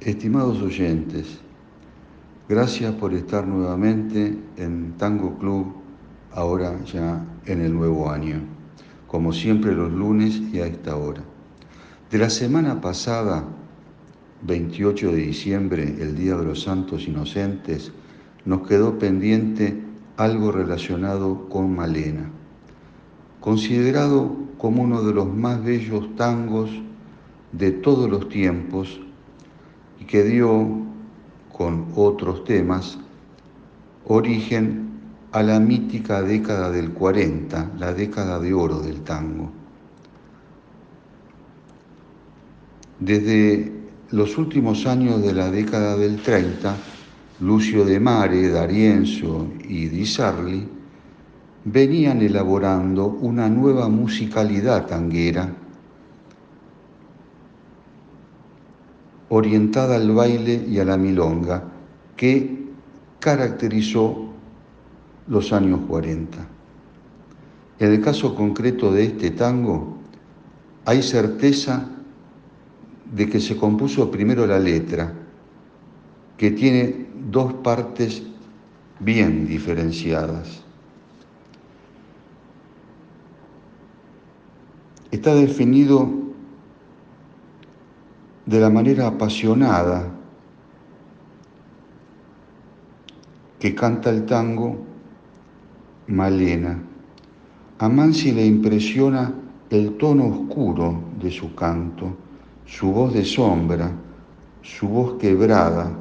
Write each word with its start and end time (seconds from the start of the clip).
Estimados 0.00 0.62
oyentes, 0.62 1.40
gracias 2.48 2.94
por 2.94 3.12
estar 3.12 3.46
nuevamente 3.46 4.34
en 4.56 4.94
Tango 4.96 5.36
Club, 5.38 5.74
ahora 6.32 6.82
ya 6.86 7.22
en 7.44 7.60
el 7.60 7.74
nuevo 7.74 8.10
año, 8.10 8.40
como 9.06 9.30
siempre 9.30 9.74
los 9.74 9.92
lunes 9.92 10.40
y 10.54 10.60
a 10.60 10.66
esta 10.66 10.96
hora. 10.96 11.22
De 12.10 12.16
la 12.16 12.30
semana 12.30 12.80
pasada, 12.80 13.44
28 14.40 15.12
de 15.12 15.18
diciembre, 15.18 15.82
el 16.00 16.16
Día 16.16 16.34
de 16.34 16.46
los 16.46 16.62
Santos 16.62 17.06
Inocentes, 17.06 17.92
nos 18.46 18.66
quedó 18.66 18.98
pendiente 18.98 19.82
algo 20.16 20.50
relacionado 20.50 21.46
con 21.50 21.76
Malena, 21.76 22.30
considerado 23.38 24.34
como 24.56 24.82
uno 24.82 25.02
de 25.02 25.12
los 25.12 25.28
más 25.28 25.62
bellos 25.62 26.16
tangos 26.16 26.70
de 27.52 27.70
todos 27.70 28.08
los 28.08 28.30
tiempos 28.30 28.98
que 30.10 30.24
dio, 30.24 30.66
con 31.56 31.86
otros 31.94 32.42
temas, 32.44 32.98
origen 34.06 34.90
a 35.30 35.42
la 35.42 35.60
mítica 35.60 36.22
década 36.22 36.68
del 36.70 36.90
40, 36.90 37.72
la 37.78 37.94
década 37.94 38.40
de 38.40 38.52
oro 38.52 38.80
del 38.80 39.02
tango. 39.02 39.52
Desde 42.98 43.72
los 44.10 44.36
últimos 44.36 44.84
años 44.86 45.22
de 45.22 45.32
la 45.32 45.48
década 45.48 45.96
del 45.96 46.20
30, 46.20 46.76
Lucio 47.38 47.84
de 47.84 48.00
Mare, 48.00 48.48
D'Arienzo 48.48 49.46
y 49.68 49.86
Di 49.86 50.04
Sarli 50.04 50.68
venían 51.64 52.20
elaborando 52.20 53.06
una 53.06 53.48
nueva 53.48 53.88
musicalidad 53.88 54.86
tanguera 54.86 55.59
orientada 59.30 59.96
al 59.96 60.10
baile 60.12 60.66
y 60.68 60.78
a 60.78 60.84
la 60.84 60.96
milonga 60.96 61.64
que 62.16 62.66
caracterizó 63.18 64.28
los 65.28 65.52
años 65.52 65.80
40. 65.88 66.38
En 67.78 67.92
el 67.92 68.02
caso 68.02 68.34
concreto 68.34 68.92
de 68.92 69.04
este 69.04 69.30
tango, 69.30 69.96
hay 70.84 71.02
certeza 71.02 71.88
de 73.14 73.28
que 73.28 73.40
se 73.40 73.56
compuso 73.56 74.10
primero 74.10 74.46
la 74.46 74.58
letra, 74.58 75.12
que 76.36 76.50
tiene 76.50 77.06
dos 77.30 77.54
partes 77.54 78.22
bien 78.98 79.46
diferenciadas. 79.46 80.62
Está 85.10 85.34
definido 85.34 86.19
de 88.50 88.58
la 88.58 88.68
manera 88.68 89.06
apasionada 89.06 90.10
que 93.60 93.74
canta 93.76 94.10
el 94.10 94.26
tango 94.26 94.76
Malena. 96.08 96.76
A 97.78 97.88
Mansi 97.88 98.32
le 98.32 98.44
impresiona 98.44 99.32
el 99.70 99.96
tono 99.96 100.26
oscuro 100.26 101.00
de 101.22 101.30
su 101.30 101.54
canto 101.54 102.16
su 102.66 102.92
voz 102.92 103.14
de 103.14 103.24
sombra, 103.24 103.90
su 104.62 104.88
voz 104.88 105.18
quebrada, 105.18 105.92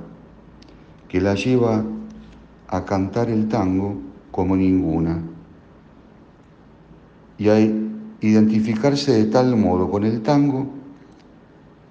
que 1.07 1.21
la 1.21 1.35
lleva 1.35 1.83
a 2.67 2.85
cantar 2.85 3.29
el 3.29 3.47
tango 3.47 3.95
como 4.31 4.55
ninguna 4.55 5.21
y 7.37 7.49
a 7.49 7.59
identificarse 8.21 9.11
de 9.13 9.25
tal 9.25 9.55
modo 9.55 9.89
con 9.89 10.03
el 10.03 10.21
tango 10.21 10.78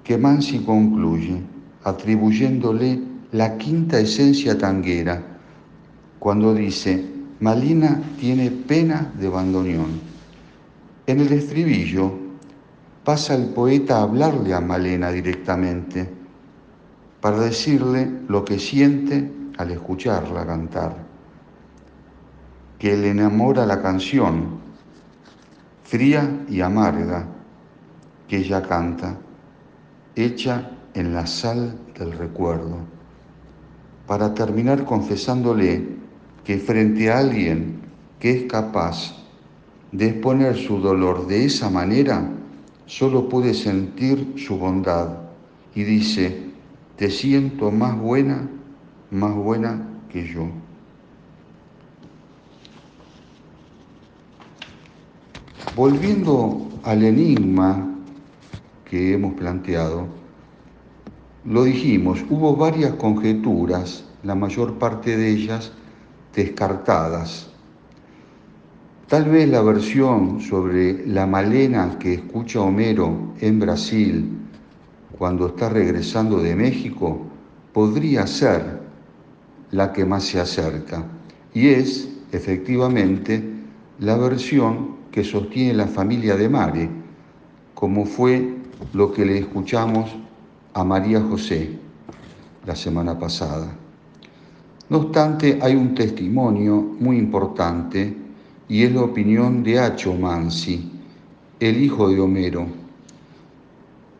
que 0.09 0.17
Mansi 0.17 0.61
concluye 0.61 1.37
atribuyéndole 1.85 2.99
la 3.33 3.59
quinta 3.59 4.01
esencia 4.01 4.57
tanguera 4.57 5.23
cuando 6.19 6.55
dice, 6.55 7.05
Malina 7.41 8.01
tiene 8.19 8.51
pena 8.51 9.13
de 9.21 9.29
bandoneón. 9.29 10.01
En 11.07 11.21
el 11.21 11.31
estribillo 11.31 12.11
pasa 13.05 13.35
el 13.35 13.49
poeta 13.49 13.99
a 13.99 14.05
hablarle 14.05 14.55
a 14.55 14.63
Malena 14.63 15.11
directamente 15.11 16.11
para 17.21 17.41
decirle 17.41 18.11
lo 18.29 18.47
que 18.47 18.59
siente 18.59 19.31
al 19.59 19.73
escucharla 19.73 20.47
cantar, 20.47 20.97
que 22.79 22.97
le 22.97 23.11
enamora 23.11 23.67
la 23.67 23.83
canción, 23.83 24.59
fría 25.85 26.47
y 26.49 26.63
amarga, 26.63 27.27
que 28.27 28.39
ella 28.39 28.63
canta, 28.63 29.19
hecha 30.25 30.71
en 30.95 31.15
la 31.15 31.27
sal 31.27 31.79
del 31.99 32.12
recuerdo, 32.12 32.79
para 34.06 34.34
terminar 34.34 34.84
confesándole 34.84 35.87
que 36.45 36.59
frente 36.59 37.11
a 37.11 37.19
alguien 37.19 37.81
que 38.19 38.31
es 38.33 38.43
capaz 38.45 39.15
de 39.93 40.09
exponer 40.09 40.56
su 40.56 40.79
dolor 40.81 41.27
de 41.27 41.45
esa 41.45 41.71
manera, 41.71 42.31
solo 42.87 43.29
pude 43.29 43.55
sentir 43.55 44.34
su 44.37 44.59
bondad 44.59 45.19
y 45.75 45.84
dice, 45.84 46.49
te 46.97 47.11
siento 47.11 47.71
más 47.71 47.99
buena, 47.99 48.49
más 49.11 49.35
buena 49.35 49.87
que 50.11 50.27
yo. 50.27 50.49
Volviendo 55.77 56.67
al 56.83 57.05
enigma 57.05 57.88
que 58.91 59.15
hemos 59.15 59.34
planteado, 59.34 60.06
lo 61.44 61.65
dijimos, 61.65 62.25
hubo 62.28 62.56
varias 62.56 62.93
conjeturas, 62.94 64.04
la 64.22 64.34
mayor 64.34 64.78
parte 64.78 65.16
de 65.16 65.31
ellas 65.31 65.72
descartadas. 66.34 67.50
Tal 69.06 69.25
vez 69.25 69.49
la 69.49 69.62
versión 69.62 70.41
sobre 70.41 71.06
la 71.06 71.26
Malena 71.26 71.99
que 71.99 72.15
escucha 72.15 72.60
Homero 72.60 73.32
en 73.41 73.59
Brasil 73.59 74.38
cuando 75.16 75.47
está 75.47 75.70
regresando 75.70 76.38
de 76.43 76.55
México 76.55 77.22
podría 77.72 78.26
ser 78.26 78.82
la 79.70 79.93
que 79.93 80.05
más 80.05 80.25
se 80.25 80.41
acerca. 80.41 81.05
Y 81.55 81.69
es 81.69 82.10
efectivamente 82.32 83.43
la 84.00 84.16
versión 84.16 84.97
que 85.10 85.25
sostiene 85.25 85.75
la 85.75 85.87
familia 85.87 86.37
de 86.37 86.49
Mare, 86.49 86.91
como 87.75 88.05
fue 88.05 88.58
lo 88.93 89.12
que 89.12 89.25
le 89.25 89.39
escuchamos 89.39 90.11
a 90.75 90.85
María 90.85 91.20
José 91.20 91.70
la 92.67 92.76
semana 92.76 93.19
pasada. 93.19 93.75
No 94.88 94.99
obstante, 94.99 95.58
hay 95.61 95.75
un 95.75 95.94
testimonio 95.94 96.76
muy 96.99 97.19
importante 97.19 98.17
y 98.69 98.82
es 98.82 98.93
la 98.93 99.03
opinión 99.03 99.62
de 99.62 99.79
Acho 99.79 100.14
Mansi, 100.14 100.91
el 101.61 101.82
hijo 101.82 102.08
de 102.08 102.20
Homero. 102.20 102.67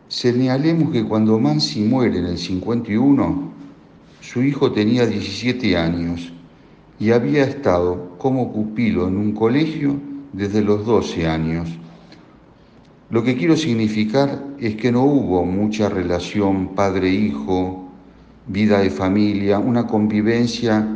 Señalemos 0.09 0.91
que 0.91 1.05
cuando 1.05 1.39
Mansi 1.39 1.83
muere 1.83 2.19
en 2.19 2.27
el 2.27 2.39
51, 2.39 3.53
su 4.21 4.43
hijo 4.43 4.73
tenía 4.73 5.07
17 5.07 5.77
años 5.77 6.33
y 6.99 7.13
había 7.13 7.45
estado 7.45 8.17
como 8.19 8.53
pupilo 8.53 9.07
en 9.09 9.17
un 9.17 9.33
colegio 9.33 9.95
desde 10.33 10.63
los 10.63 10.85
12 10.85 11.27
años. 11.27 11.69
Lo 13.11 13.23
que 13.23 13.37
quiero 13.37 13.57
significar 13.57 14.48
es 14.61 14.77
que 14.77 14.91
no 14.91 15.05
hubo 15.05 15.45
mucha 15.45 15.89
relación 15.89 16.75
padre-hijo, 16.75 17.89
vida 18.47 18.81
de 18.81 18.91
familia, 18.91 19.59
una 19.59 19.87
convivencia 19.87 20.87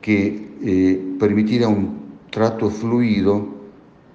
que 0.00 0.50
eh, 0.62 1.16
permitiera 1.18 1.68
un 1.68 2.02
trato 2.30 2.70
fluido 2.70 3.46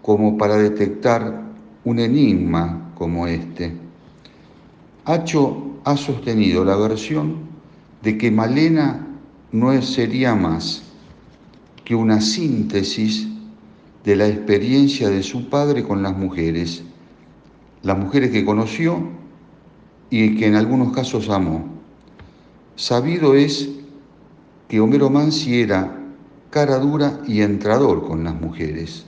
como 0.02 0.38
para 0.38 0.58
detectar 0.58 1.44
un 1.84 2.00
enigma 2.00 2.92
como 2.96 3.28
este. 3.28 3.74
Hacho 5.06 5.80
ha 5.84 5.96
sostenido 5.96 6.66
la 6.66 6.76
versión 6.76 7.36
de 8.02 8.18
que 8.18 8.30
Malena 8.30 9.08
no 9.52 9.82
sería 9.82 10.36
más 10.36 10.84
que 11.86 11.96
una 11.96 12.20
síntesis 12.20 13.28
de 14.04 14.16
la 14.16 14.28
experiencia 14.28 15.10
de 15.10 15.24
su 15.24 15.50
padre 15.50 15.84
con 15.84 16.04
las 16.04 16.18
mujeres, 16.18 16.84
las 17.84 17.98
mujeres 17.98 18.32
que 18.32 18.46
conoció 18.46 19.00
y 20.10 20.36
que 20.36 20.48
en 20.48 20.56
algunos 20.56 20.94
casos 20.94 21.30
amó. 21.30 21.66
Sabido 22.76 23.34
es 23.34 23.70
que 24.68 24.80
Homero 24.80 25.10
Mansi 25.10 25.62
era 25.62 25.98
cara 26.50 26.80
dura 26.80 27.20
y 27.28 27.42
entrador 27.42 28.08
con 28.08 28.24
las 28.24 28.40
mujeres. 28.40 29.06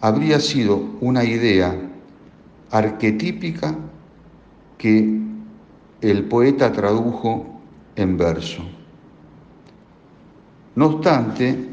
Habría 0.00 0.40
sido 0.40 0.82
una 1.00 1.24
idea 1.24 1.76
arquetípica 2.70 3.76
que 4.78 5.20
el 6.00 6.24
poeta 6.24 6.72
tradujo 6.72 7.60
en 7.94 8.16
verso. 8.16 8.62
No 10.74 10.86
obstante, 10.86 11.68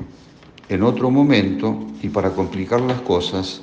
en 0.67 0.83
otro 0.83 1.09
momento, 1.09 1.87
y 2.01 2.09
para 2.09 2.31
complicar 2.31 2.81
las 2.81 3.01
cosas, 3.01 3.61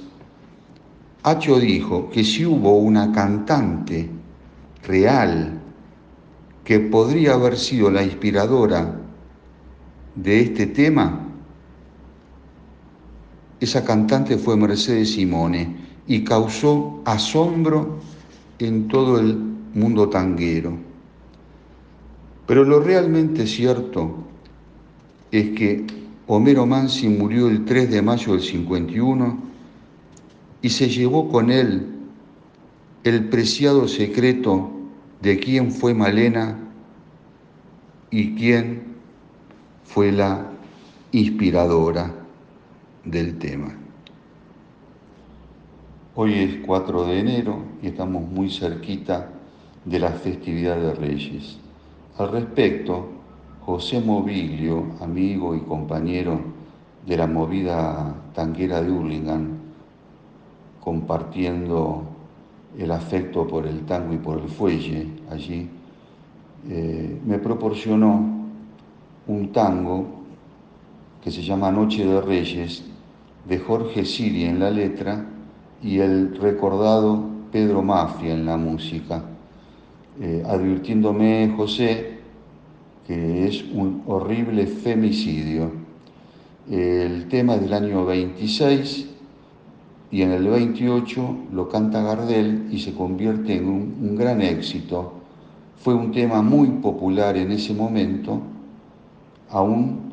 Hacho 1.26 1.58
dijo 1.58 2.08
que 2.08 2.22
si 2.22 2.46
hubo 2.46 2.76
una 2.76 3.10
cantante 3.10 4.08
real 4.84 5.60
que 6.62 6.78
podría 6.78 7.34
haber 7.34 7.58
sido 7.58 7.90
la 7.90 8.04
inspiradora 8.04 8.94
de 10.14 10.40
este 10.40 10.68
tema, 10.68 11.26
esa 13.58 13.84
cantante 13.84 14.38
fue 14.38 14.56
Mercedes 14.56 15.14
Simone 15.14 15.74
y 16.06 16.22
causó 16.22 17.02
asombro 17.04 17.98
en 18.60 18.86
todo 18.86 19.18
el 19.18 19.36
mundo 19.74 20.08
tanguero. 20.08 20.78
Pero 22.46 22.62
lo 22.62 22.78
realmente 22.78 23.48
cierto 23.48 24.14
es 25.32 25.50
que 25.58 25.84
Homero 26.28 26.66
Mansi 26.66 27.08
murió 27.08 27.48
el 27.48 27.64
3 27.64 27.90
de 27.90 28.00
mayo 28.00 28.34
del 28.34 28.42
51 28.42 29.55
y 30.62 30.70
se 30.70 30.88
llevó 30.88 31.28
con 31.28 31.50
él 31.50 31.86
el 33.04 33.28
preciado 33.28 33.86
secreto 33.86 34.70
de 35.22 35.38
quién 35.38 35.70
fue 35.70 35.94
Malena 35.94 36.58
y 38.10 38.34
quién 38.34 38.82
fue 39.84 40.12
la 40.12 40.50
inspiradora 41.12 42.12
del 43.04 43.38
tema. 43.38 43.74
Hoy 46.14 46.34
es 46.34 46.56
4 46.66 47.06
de 47.06 47.20
enero 47.20 47.58
y 47.82 47.88
estamos 47.88 48.28
muy 48.28 48.50
cerquita 48.50 49.30
de 49.84 49.98
la 50.00 50.10
festividad 50.10 50.76
de 50.76 50.94
Reyes. 50.94 51.58
Al 52.18 52.32
respecto, 52.32 53.06
José 53.60 54.00
Moviglio, 54.00 54.86
amigo 55.00 55.54
y 55.54 55.60
compañero 55.60 56.40
de 57.06 57.16
la 57.16 57.26
movida 57.26 58.14
tanquera 58.34 58.82
de 58.82 58.90
Hurlingham, 58.90 59.55
compartiendo 60.86 62.04
el 62.78 62.92
afecto 62.92 63.44
por 63.44 63.66
el 63.66 63.80
tango 63.86 64.14
y 64.14 64.18
por 64.18 64.38
el 64.38 64.48
fuelle 64.48 65.08
allí, 65.28 65.68
eh, 66.68 67.20
me 67.26 67.38
proporcionó 67.38 68.46
un 69.26 69.50
tango 69.50 70.06
que 71.24 71.32
se 71.32 71.42
llama 71.42 71.72
Noche 71.72 72.06
de 72.06 72.20
Reyes, 72.20 72.84
de 73.48 73.58
Jorge 73.58 74.04
Siri 74.04 74.44
en 74.44 74.60
la 74.60 74.70
letra 74.70 75.26
y 75.82 75.98
el 75.98 76.36
recordado 76.36 77.20
Pedro 77.50 77.82
Mafia 77.82 78.32
en 78.32 78.46
la 78.46 78.56
música, 78.56 79.24
eh, 80.20 80.44
advirtiéndome 80.46 81.52
José 81.56 82.20
que 83.08 83.48
es 83.48 83.64
un 83.72 84.04
horrible 84.06 84.68
femicidio. 84.68 85.68
El 86.70 87.26
tema 87.26 87.56
es 87.56 87.62
del 87.62 87.72
año 87.72 88.06
26 88.06 89.15
y 90.10 90.22
en 90.22 90.32
el 90.32 90.46
28 90.46 91.36
lo 91.52 91.68
canta 91.68 92.02
Gardel 92.02 92.68
y 92.70 92.78
se 92.78 92.94
convierte 92.94 93.56
en 93.56 93.68
un, 93.68 94.16
gran 94.16 94.40
éxito. 94.40 95.14
Fue 95.78 95.94
un 95.94 96.12
tema 96.12 96.42
muy 96.42 96.68
popular 96.68 97.36
en 97.36 97.50
ese 97.50 97.74
momento, 97.74 98.40
aún 99.50 100.12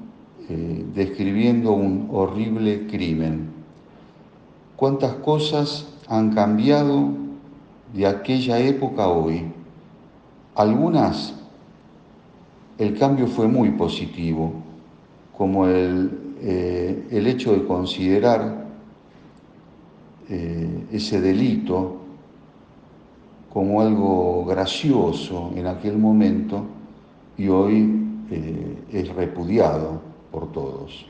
eh, 0.49 0.85
describiendo 0.93 1.73
un 1.73 2.09
horrible 2.11 2.87
crimen. 2.87 3.51
¿Cuántas 4.75 5.13
cosas 5.15 5.87
han 6.07 6.33
cambiado 6.33 7.09
de 7.93 8.07
aquella 8.07 8.59
época 8.59 9.03
a 9.03 9.09
hoy? 9.09 9.43
Algunas 10.55 11.35
el 12.77 12.97
cambio 12.97 13.27
fue 13.27 13.47
muy 13.47 13.69
positivo, 13.71 14.51
como 15.37 15.67
el, 15.67 16.35
eh, 16.41 17.07
el 17.11 17.27
hecho 17.27 17.53
de 17.53 17.65
considerar 17.65 18.62
eh, 20.29 20.87
ese 20.91 21.21
delito 21.21 21.97
como 23.51 23.81
algo 23.81 24.45
gracioso 24.45 25.51
en 25.55 25.67
aquel 25.67 25.97
momento 25.97 26.65
y 27.37 27.47
hoy 27.49 28.03
eh, 28.31 28.77
es 28.91 29.09
repudiado 29.15 30.01
por 30.31 30.51
todos. 30.51 31.05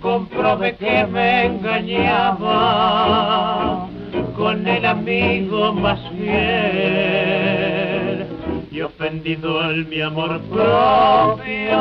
comprobé 0.00 0.76
que 0.76 1.06
me 1.06 1.46
engañaba 1.46 2.58
con 4.36 4.66
el 4.66 4.84
amigo 4.84 5.72
más 5.72 6.00
fiel. 6.10 7.14
Y 8.70 8.80
ofendido 8.80 9.60
al 9.60 9.86
mi 9.86 10.00
amor 10.00 10.40
propio, 10.50 11.80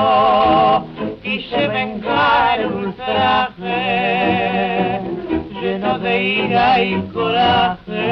quise 1.24 1.68
vengar 1.68 2.60
el 2.60 2.94
traje 2.94 4.54
lleno 5.60 5.98
de 6.00 6.24
ira 6.24 6.84
y 6.84 7.02
coraje, 7.14 8.04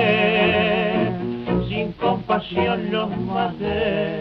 sin 1.67 1.91
compasión 1.93 2.91
los 2.91 3.09
maté. 3.17 4.20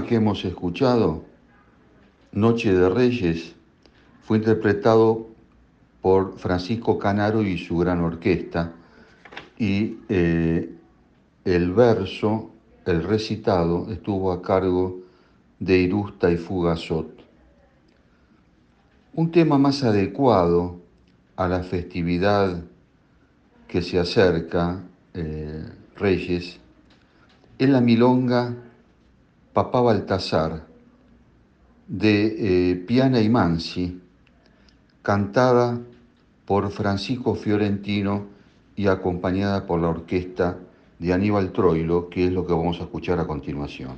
Que 0.00 0.14
hemos 0.14 0.44
escuchado, 0.44 1.24
Noche 2.32 2.72
de 2.72 2.88
Reyes, 2.88 3.54
fue 4.22 4.38
interpretado 4.38 5.26
por 6.00 6.38
Francisco 6.38 6.98
Canaro 6.98 7.42
y 7.42 7.58
su 7.58 7.76
gran 7.76 8.00
orquesta 8.00 8.72
y 9.58 9.98
eh, 10.08 10.74
el 11.44 11.72
verso, 11.72 12.50
el 12.86 13.04
recitado, 13.04 13.92
estuvo 13.92 14.32
a 14.32 14.40
cargo 14.40 15.00
de 15.58 15.78
Irusta 15.78 16.30
y 16.30 16.38
Fugazot. 16.38 17.22
Un 19.14 19.30
tema 19.30 19.58
más 19.58 19.84
adecuado 19.84 20.80
a 21.36 21.48
la 21.48 21.62
festividad 21.62 22.64
que 23.68 23.82
se 23.82 23.98
acerca, 23.98 24.82
eh, 25.12 25.64
Reyes, 25.96 26.58
es 27.58 27.68
la 27.68 27.80
milonga 27.80 28.56
Papá 29.52 29.82
Baltasar 29.82 30.64
de 31.86 32.70
eh, 32.70 32.76
Piana 32.76 33.20
y 33.20 33.28
Mansi, 33.28 34.00
cantada 35.02 35.78
por 36.46 36.70
Francisco 36.70 37.34
Fiorentino 37.34 38.26
y 38.76 38.86
acompañada 38.86 39.66
por 39.66 39.80
la 39.80 39.88
orquesta 39.88 40.58
de 40.98 41.12
Aníbal 41.12 41.52
Troilo, 41.52 42.08
que 42.08 42.26
es 42.26 42.32
lo 42.32 42.46
que 42.46 42.54
vamos 42.54 42.80
a 42.80 42.84
escuchar 42.84 43.20
a 43.20 43.26
continuación. 43.26 43.96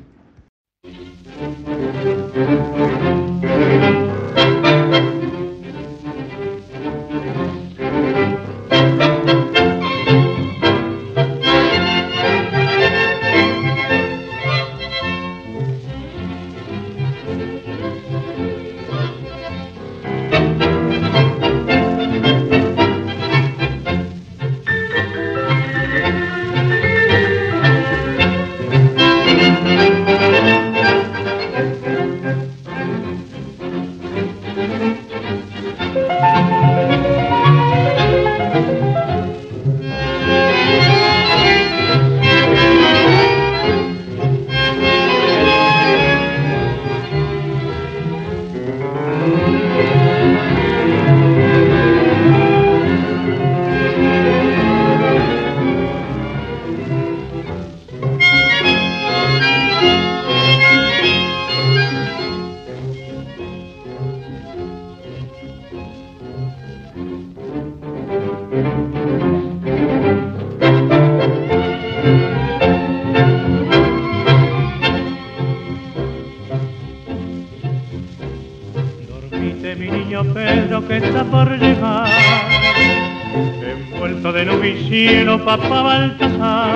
Papá 85.44 85.82
Baltasar. 85.82 86.74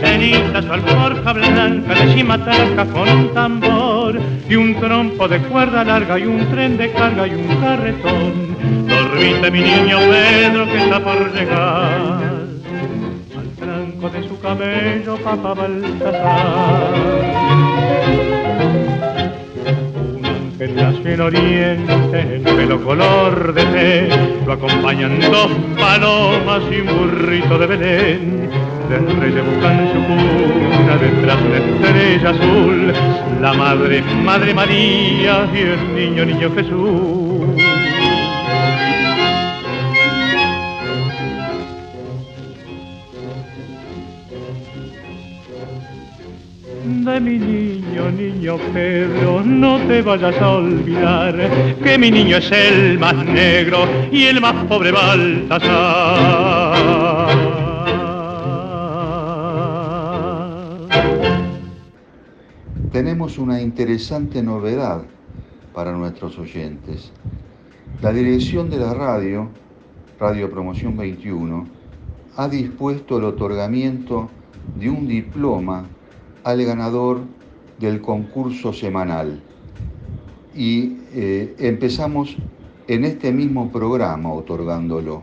Cenizas 0.00 0.64
su 0.64 0.72
alforja 0.72 1.32
blanca 1.32 1.94
de 1.94 2.14
chimatraca 2.14 2.84
con 2.86 3.08
un 3.08 3.34
tambor 3.34 4.20
y 4.48 4.54
un 4.56 4.74
trompo 4.80 5.28
de 5.28 5.38
cuerda 5.40 5.84
larga 5.84 6.18
y 6.18 6.24
un 6.24 6.50
tren 6.50 6.76
de 6.76 6.90
carga 6.92 7.26
y 7.26 7.34
un 7.34 7.46
carretón. 7.60 8.56
Dormite 8.88 9.50
mi 9.50 9.60
niño 9.60 9.98
Pedro 9.98 10.66
que 10.66 10.78
está 10.78 11.00
por 11.00 11.32
llegar 11.32 12.20
al 13.38 13.48
tranco 13.58 14.08
de 14.10 14.28
su 14.28 14.40
cabello 14.40 15.16
papá 15.18 15.54
Baltasar 15.54 16.90
en 20.60 21.06
el 21.06 21.20
oriente, 21.22 22.20
en 22.20 22.44
pelo 22.44 22.84
color 22.84 23.54
de 23.54 23.64
té, 23.64 24.08
lo 24.46 24.52
acompañan 24.52 25.18
dos 25.20 25.50
palomas 25.80 26.62
y 26.70 26.80
burrito 26.82 27.58
de 27.58 27.66
Belén. 27.66 28.50
Del 28.88 29.20
rey 29.20 29.32
buscan 29.32 29.88
su 29.92 30.00
cuna 30.04 30.96
detrás 30.96 31.42
de 31.44 31.58
estrella 31.58 32.30
azul, 32.30 32.92
la 33.40 33.52
madre, 33.54 34.02
madre 34.24 34.52
María 34.52 35.48
y 35.54 35.58
el 35.58 35.94
niño, 35.94 36.24
niño 36.24 36.50
Jesús. 36.54 37.40
de 47.04 47.20
mi 47.20 47.38
niño, 47.38 47.79
niño 48.08 48.56
Pedro, 48.72 49.42
no 49.44 49.78
te 49.86 50.00
vayas 50.00 50.40
a 50.40 50.50
olvidar 50.50 51.76
que 51.82 51.98
mi 51.98 52.10
niño 52.10 52.36
es 52.36 52.50
el 52.52 52.98
más 52.98 53.16
negro 53.26 53.86
y 54.10 54.24
el 54.24 54.40
más 54.40 54.64
pobre 54.66 54.92
Baltasar. 54.92 56.70
Tenemos 62.92 63.38
una 63.38 63.60
interesante 63.60 64.42
novedad 64.42 65.02
para 65.74 65.92
nuestros 65.92 66.38
oyentes. 66.38 67.12
La 68.02 68.12
dirección 68.12 68.70
de 68.70 68.78
la 68.78 68.94
radio, 68.94 69.48
Radio 70.18 70.50
Promoción 70.50 70.96
21, 70.96 71.66
ha 72.36 72.48
dispuesto 72.48 73.18
el 73.18 73.24
otorgamiento 73.24 74.30
de 74.76 74.90
un 74.90 75.06
diploma 75.06 75.86
al 76.44 76.64
ganador 76.64 77.20
del 77.80 78.02
concurso 78.02 78.72
semanal. 78.72 79.40
Y 80.54 80.98
eh, 81.14 81.54
empezamos 81.58 82.36
en 82.86 83.04
este 83.04 83.32
mismo 83.32 83.72
programa 83.72 84.32
otorgándolo. 84.32 85.22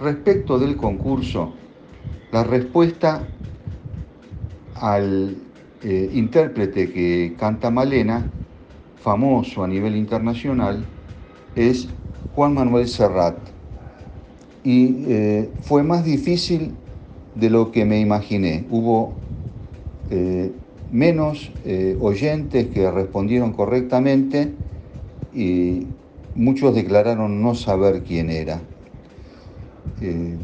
Respecto 0.00 0.58
del 0.58 0.76
concurso, 0.76 1.54
la 2.32 2.42
respuesta 2.42 3.26
al 4.74 5.36
eh, 5.82 6.10
intérprete 6.12 6.92
que 6.92 7.36
canta 7.38 7.70
Malena, 7.70 8.28
famoso 8.96 9.62
a 9.62 9.68
nivel 9.68 9.94
internacional, 9.94 10.84
es 11.54 11.88
Juan 12.34 12.54
Manuel 12.54 12.88
Serrat. 12.88 13.38
Y 14.64 15.04
eh, 15.06 15.50
fue 15.60 15.84
más 15.84 16.04
difícil 16.04 16.72
de 17.36 17.50
lo 17.50 17.70
que 17.70 17.84
me 17.84 18.00
imaginé. 18.00 18.66
Hubo 18.70 19.14
menos 20.94 21.50
eh, 21.64 21.96
oyentes 22.00 22.68
que 22.68 22.88
respondieron 22.88 23.52
correctamente 23.52 24.54
y 25.32 25.88
muchos 26.36 26.72
declararon 26.72 27.42
no 27.42 27.56
saber 27.56 28.04
quién 28.04 28.30
era. 28.30 28.62
Eh, 30.00 30.38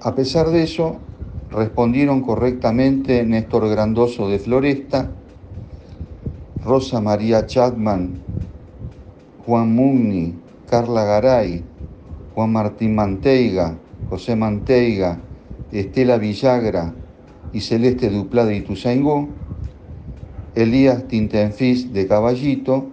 a 0.00 0.14
pesar 0.14 0.48
de 0.48 0.62
eso, 0.62 1.02
respondieron 1.50 2.22
correctamente 2.22 3.24
Néstor 3.24 3.68
Grandoso 3.68 4.26
de 4.26 4.38
Floresta, 4.38 5.12
Rosa 6.62 7.02
María 7.02 7.44
Chapman, 7.44 8.24
Juan 9.44 9.74
Mugni, 9.74 10.34
Carla 10.66 11.04
Garay, 11.04 11.62
Juan 12.32 12.52
Martín 12.52 12.94
Manteiga, 12.94 13.78
José 14.08 14.34
Manteiga, 14.34 15.20
Estela 15.70 16.16
Villagra, 16.16 16.94
y 17.52 17.60
Celeste 17.60 18.08
Duplá 18.08 18.46
de 18.46 18.56
Ituzaingó, 18.56 19.43
Elías 20.54 21.08
Tintenfis 21.08 21.92
de 21.92 22.06
Caballito, 22.06 22.92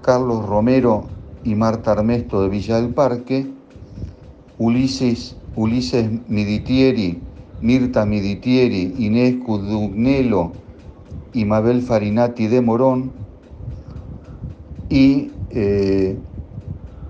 Carlos 0.00 0.46
Romero 0.46 1.10
y 1.44 1.54
Marta 1.54 1.92
Armesto 1.92 2.42
de 2.42 2.48
Villa 2.48 2.80
del 2.80 2.92
Parque, 2.94 3.54
Ulises, 4.58 5.38
Ulises 5.54 6.10
Miditieri, 6.28 7.32
Mirta 7.60 8.04
Miditieri, 8.06 8.94
Inés 8.98 9.36
Cudugnelo 9.44 10.64
y 11.32 11.44
Mabel 11.44 11.82
Farinati 11.82 12.48
de 12.48 12.60
Morón, 12.60 13.20
y 14.88 15.44
eh, 15.50 16.20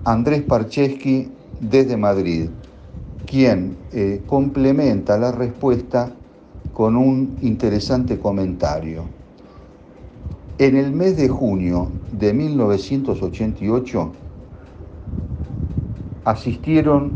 Andrés 0.03 0.43
Parcheschi 0.43 1.39
desde 1.59 1.97
Madrid, 1.97 2.51
quien 3.25 3.87
eh, 3.91 4.23
complementa 4.27 5.17
la 5.17 5.31
respuesta 5.31 6.20
con 6.73 6.95
un 6.95 7.37
interesante 7.41 8.19
comentario. 8.19 9.09
En 10.57 10.75
el 10.75 10.91
mes 10.91 11.17
de 11.17 11.27
junio 11.27 11.91
de 12.11 12.33
1988 12.33 14.11
asistieron 16.23 17.13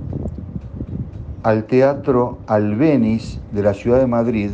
al 1.43 1.65
Teatro 1.67 2.39
Albeniz 2.47 3.39
de 3.51 3.61
la 3.61 3.73
ciudad 3.73 3.99
de 3.99 4.07
Madrid, 4.07 4.51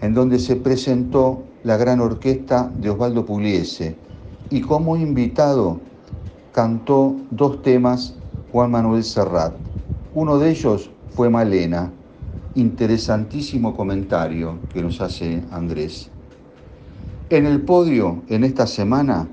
en 0.00 0.14
donde 0.14 0.38
se 0.38 0.56
presentó 0.56 1.42
la 1.64 1.76
gran 1.76 2.00
orquesta 2.00 2.72
de 2.76 2.90
Osvaldo 2.90 3.26
Pugliese 3.26 3.98
y 4.48 4.60
como 4.60 4.96
invitado 4.96 5.80
cantó 6.52 7.16
dos 7.30 7.62
temas 7.62 8.16
Juan 8.50 8.70
Manuel 8.70 9.04
Serrat. 9.04 9.54
Uno 10.12 10.38
de 10.38 10.50
ellos 10.50 10.90
fue 11.08 11.30
Malena. 11.30 11.92
Interesantísimo 12.54 13.76
comentario 13.76 14.58
que 14.72 14.82
nos 14.82 15.00
hace 15.00 15.44
Andrés. 15.52 16.10
En 17.28 17.46
el 17.46 17.60
podio, 17.60 18.24
en 18.28 18.42
esta 18.42 18.66
semana, 18.66 19.28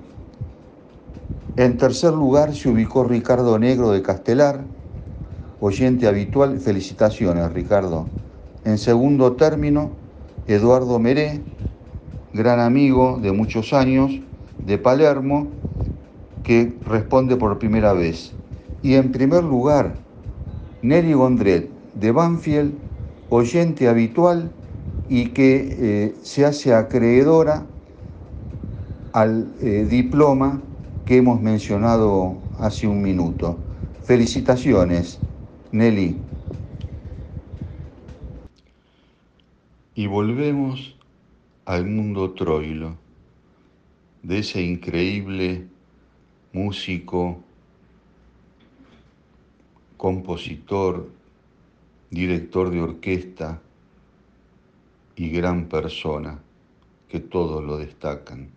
en 1.55 1.77
tercer 1.77 2.13
lugar 2.13 2.53
se 2.53 2.69
ubicó 2.69 3.03
Ricardo 3.03 3.57
Negro 3.57 3.89
de 3.89 4.03
Castelar, 4.03 4.63
oyente 5.59 6.07
habitual. 6.07 6.59
Felicitaciones, 6.59 7.51
Ricardo. 7.51 8.05
En 8.63 8.77
segundo 8.77 9.35
término, 9.35 9.89
Eduardo 10.45 10.99
Meré, 10.99 11.41
gran 12.33 12.59
amigo 12.59 13.17
de 13.19 13.31
muchos 13.31 13.73
años, 13.73 14.11
de 14.59 14.77
Palermo, 14.77 15.47
que 16.43 16.77
responde 16.85 17.35
por 17.35 17.57
primera 17.57 17.93
vez. 17.93 18.35
Y 18.83 18.93
en 18.93 19.11
primer 19.11 19.43
lugar, 19.43 19.95
Nelly 20.83 21.13
Gondret, 21.13 21.71
de 21.95 22.11
Banfield, 22.11 22.86
oyente 23.29 23.87
habitual 23.87 24.51
y 25.07 25.33
que 25.33 26.07
eh, 26.07 26.15
se 26.23 26.45
hace 26.45 26.73
acreedora 26.73 27.67
al 29.13 29.55
eh, 29.61 29.85
diploma 29.89 30.63
que 31.05 31.17
hemos 31.17 31.41
mencionado 31.41 32.49
hace 32.57 32.87
un 32.87 33.01
minuto. 33.01 33.65
Felicitaciones, 34.01 35.21
Nelly. 35.71 36.25
Y 39.95 40.07
volvemos 40.07 40.97
al 41.65 41.85
mundo 41.87 42.33
Troilo, 42.33 42.97
de 44.21 44.39
ese 44.39 44.61
increíble 44.61 45.67
músico, 46.53 47.43
compositor, 49.97 51.16
director 52.09 52.69
de 52.69 52.81
orquesta 52.81 53.61
y 55.15 55.29
gran 55.29 55.67
persona, 55.67 56.39
que 57.09 57.19
todos 57.19 57.63
lo 57.63 57.77
destacan. 57.77 58.49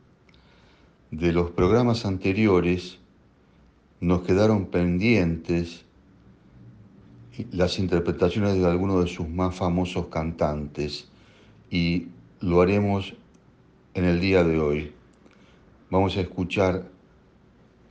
De 1.10 1.32
los 1.32 1.50
programas 1.50 2.04
anteriores 2.04 2.98
nos 4.00 4.22
quedaron 4.22 4.66
pendientes 4.66 5.84
las 7.50 7.78
interpretaciones 7.78 8.54
de 8.54 8.66
algunos 8.66 9.04
de 9.04 9.10
sus 9.10 9.28
más 9.28 9.54
famosos 9.54 10.06
cantantes 10.06 11.08
y 11.70 12.08
lo 12.40 12.60
haremos 12.60 13.14
en 13.94 14.04
el 14.04 14.20
día 14.20 14.44
de 14.44 14.60
hoy. 14.60 14.92
Vamos 15.90 16.16
a 16.16 16.20
escuchar 16.20 16.88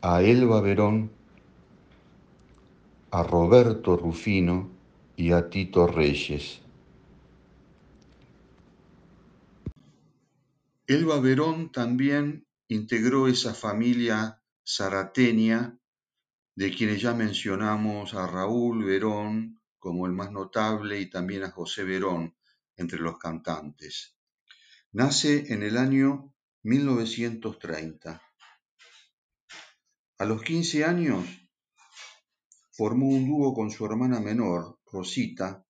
a 0.02 0.22
Elba 0.22 0.62
Verón, 0.62 1.10
a 3.12 3.24
Roberto 3.24 3.98
Rufino 3.98 4.79
y 5.20 5.34
a 5.34 5.50
Tito 5.50 5.86
Reyes. 5.86 6.62
Elba 10.88 11.20
Verón 11.20 11.74
también 11.74 12.48
integró 12.70 13.28
esa 13.28 13.54
familia 13.54 14.42
zarateña 14.66 15.78
de 16.56 16.74
quienes 16.74 17.02
ya 17.02 17.14
mencionamos 17.14 18.14
a 18.14 18.28
Raúl 18.28 18.86
Verón 18.86 19.60
como 19.78 20.06
el 20.06 20.14
más 20.14 20.32
notable 20.32 21.02
y 21.02 21.10
también 21.10 21.44
a 21.44 21.52
José 21.52 21.84
Verón 21.84 22.34
entre 22.78 23.00
los 23.00 23.18
cantantes. 23.18 24.16
Nace 24.94 25.54
en 25.54 25.64
el 25.64 25.76
año 25.76 26.34
1930. 26.64 28.22
A 30.18 30.26
los 30.26 30.42
15 30.42 30.86
años 30.86 31.26
formó 32.72 33.10
un 33.10 33.28
dúo 33.28 33.54
con 33.54 33.70
su 33.70 33.86
hermana 33.86 34.22
menor, 34.22 34.79
Rosita, 34.92 35.66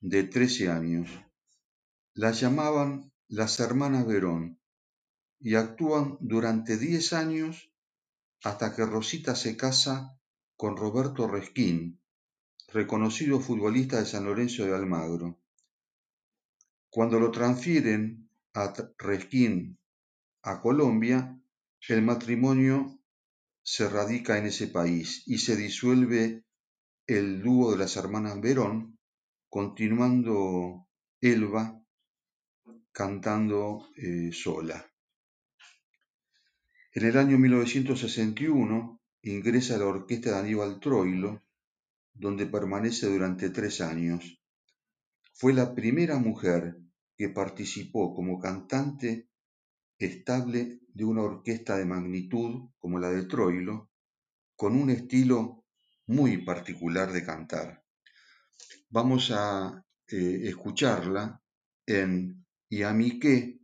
de 0.00 0.24
13 0.24 0.70
años. 0.70 1.08
La 2.14 2.32
llamaban 2.32 3.12
las 3.28 3.60
hermanas 3.60 4.06
Verón 4.06 4.60
y 5.38 5.54
actúan 5.54 6.16
durante 6.20 6.76
10 6.76 7.12
años 7.12 7.70
hasta 8.42 8.74
que 8.74 8.84
Rosita 8.84 9.34
se 9.34 9.56
casa 9.56 10.18
con 10.56 10.76
Roberto 10.76 11.28
Resquín, 11.28 12.00
reconocido 12.68 13.40
futbolista 13.40 13.98
de 13.98 14.06
San 14.06 14.24
Lorenzo 14.24 14.64
de 14.64 14.74
Almagro. 14.74 15.38
Cuando 16.90 17.20
lo 17.20 17.30
transfieren 17.30 18.30
a 18.54 18.72
Resquín 18.98 19.78
a 20.42 20.60
Colombia, 20.60 21.38
el 21.88 22.02
matrimonio 22.02 23.00
se 23.62 23.88
radica 23.88 24.38
en 24.38 24.46
ese 24.46 24.68
país 24.68 25.22
y 25.26 25.38
se 25.38 25.56
disuelve 25.56 26.45
el 27.06 27.40
dúo 27.40 27.70
de 27.70 27.78
las 27.78 27.96
hermanas 27.96 28.40
Verón, 28.40 28.98
continuando 29.48 30.88
Elba 31.20 31.80
cantando 32.90 33.88
eh, 33.96 34.32
sola. 34.32 34.84
En 36.92 37.04
el 37.04 37.16
año 37.16 37.38
1961 37.38 39.00
ingresa 39.22 39.76
a 39.76 39.78
la 39.78 39.86
orquesta 39.86 40.30
de 40.30 40.38
Aníbal 40.38 40.80
Troilo, 40.80 41.42
donde 42.14 42.46
permanece 42.46 43.06
durante 43.06 43.50
tres 43.50 43.80
años. 43.80 44.42
Fue 45.34 45.52
la 45.52 45.74
primera 45.74 46.18
mujer 46.18 46.78
que 47.16 47.28
participó 47.28 48.14
como 48.14 48.40
cantante 48.40 49.28
estable 49.98 50.80
de 50.88 51.04
una 51.04 51.22
orquesta 51.22 51.76
de 51.76 51.84
magnitud 51.84 52.70
como 52.78 52.98
la 52.98 53.10
de 53.10 53.26
Troilo, 53.26 53.90
con 54.56 54.74
un 54.74 54.90
estilo 54.90 55.65
muy 56.06 56.38
particular 56.38 57.12
de 57.12 57.24
cantar. 57.24 57.82
Vamos 58.88 59.30
a 59.34 59.84
eh, 60.08 60.40
escucharla 60.44 61.40
en 61.86 62.44
Y 62.68 62.82
a 62.82 62.92
mí 62.92 63.18
qué, 63.20 63.60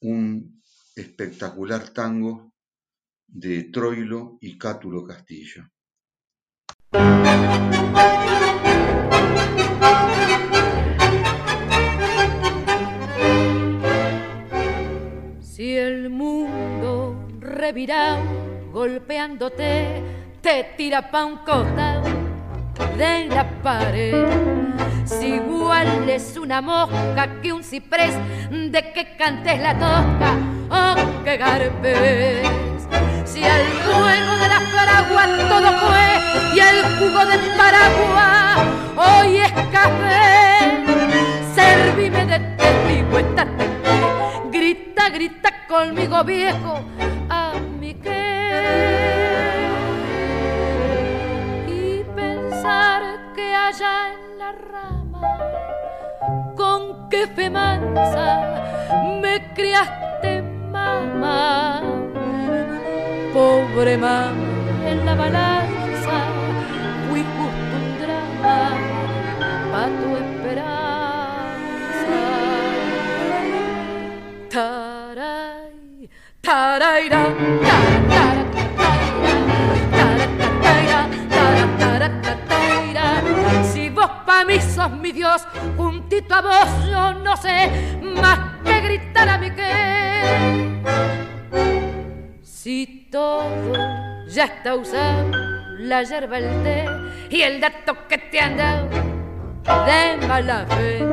un 0.00 0.62
espectacular 0.96 1.90
tango 1.90 2.52
de 3.26 3.64
Troilo 3.64 4.38
y 4.40 4.56
Cátulo 4.56 5.04
Castillo. 5.04 5.70
Si 15.40 15.76
el 15.76 16.10
mundo 16.10 17.28
revirá 17.40 18.22
golpeándote, 18.72 20.13
te 20.44 20.74
tira 20.76 21.10
pa' 21.10 21.24
un 21.24 21.38
costado 21.38 22.04
de 22.98 23.28
la 23.28 23.44
pared. 23.62 24.26
Si 25.06 25.36
igual 25.36 26.06
es 26.06 26.36
una 26.36 26.60
mosca 26.60 27.40
que 27.40 27.50
un 27.50 27.64
ciprés, 27.64 28.14
de 28.50 28.92
que 28.92 29.16
cantes 29.16 29.58
la 29.58 29.72
tosca 29.72 30.36
o 30.68 31.24
que 31.24 31.38
garpes. 31.38 32.46
Si 33.24 33.42
al 33.42 33.64
fuego 33.84 34.32
de 34.42 34.48
las 34.54 34.64
paraguas 34.76 35.28
todo 35.48 35.70
fue 35.82 36.06
y 36.54 36.60
el 36.60 36.78
jugo 36.98 37.24
del 37.24 37.40
paraguas 37.56 38.58
hoy 38.96 39.38
es 39.38 39.52
café, 39.72 40.84
servime 41.54 42.26
de 42.26 42.38
testigo, 42.58 43.18
estate 43.18 43.64
grita, 44.52 45.08
grita 45.08 45.66
conmigo 45.66 46.22
viejo, 46.22 46.84
a 47.30 47.54
mi 47.80 47.94
qué. 47.94 49.13
Pensar 52.64 53.02
que 53.34 53.54
allá 53.54 54.12
en 54.14 54.38
la 54.38 54.52
rama, 54.52 55.20
con 56.56 57.08
qué 57.10 57.26
fe 57.26 57.50
mansa 57.50 58.26
me 59.20 59.52
criaste, 59.54 60.42
mamá. 60.72 61.82
Pobre 63.32 63.98
mamá, 63.98 64.32
en 64.86 65.04
la 65.04 65.14
balanza 65.14 66.18
fui 67.08 67.22
justo 67.36 67.74
un 67.80 67.88
drama 68.02 68.58
pa' 69.72 69.88
tu 69.98 70.08
esperanza. 70.24 70.94
Taray, 74.54 76.08
tarayra, 76.40 77.24
tara, 77.64 78.03
sos 84.60 84.90
mi 84.90 85.12
Dios, 85.12 85.46
juntito 85.76 86.34
a 86.34 86.40
vos 86.40 86.86
yo 86.88 87.14
no 87.14 87.36
sé 87.36 87.70
más 88.20 88.38
que 88.64 88.80
gritar 88.80 89.28
a 89.28 89.38
mi 89.38 89.50
que. 89.50 90.82
Si 92.42 93.08
todo 93.10 93.72
ya 94.28 94.44
está 94.44 94.74
usado, 94.74 95.30
la 95.78 96.02
yerba, 96.02 96.38
el 96.38 96.62
té 96.62 96.84
y 97.30 97.42
el 97.42 97.60
dato 97.60 98.06
que 98.08 98.18
te 98.18 98.40
han 98.40 98.56
dado 98.56 98.88
de 99.86 100.26
mala 100.26 100.66
fe. 100.66 101.04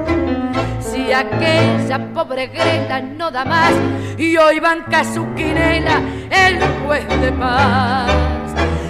Si 0.80 1.12
aquella 1.12 2.14
pobre 2.14 2.48
Greta 2.48 3.02
no 3.02 3.32
da 3.32 3.46
más 3.46 3.74
y 4.18 4.36
hoy 4.38 4.60
banca 4.60 5.04
su 5.04 5.26
quinela 5.36 6.02
el 6.30 6.60
juez 6.86 7.08
de 7.22 7.32
paz. 7.32 8.12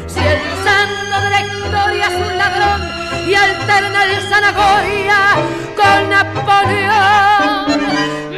Si 0.07 0.19
el 0.19 0.39
santo 0.63 1.21
de 1.23 1.29
la 1.29 1.41
historia 1.41 2.07
es 2.07 2.15
un 2.15 2.37
ladrón 2.37 2.90
y 3.27 3.35
alterna 3.35 4.05
el 4.05 4.21
Zanahoria 4.21 5.17
con 5.75 6.09
Napoleón, 6.09 7.65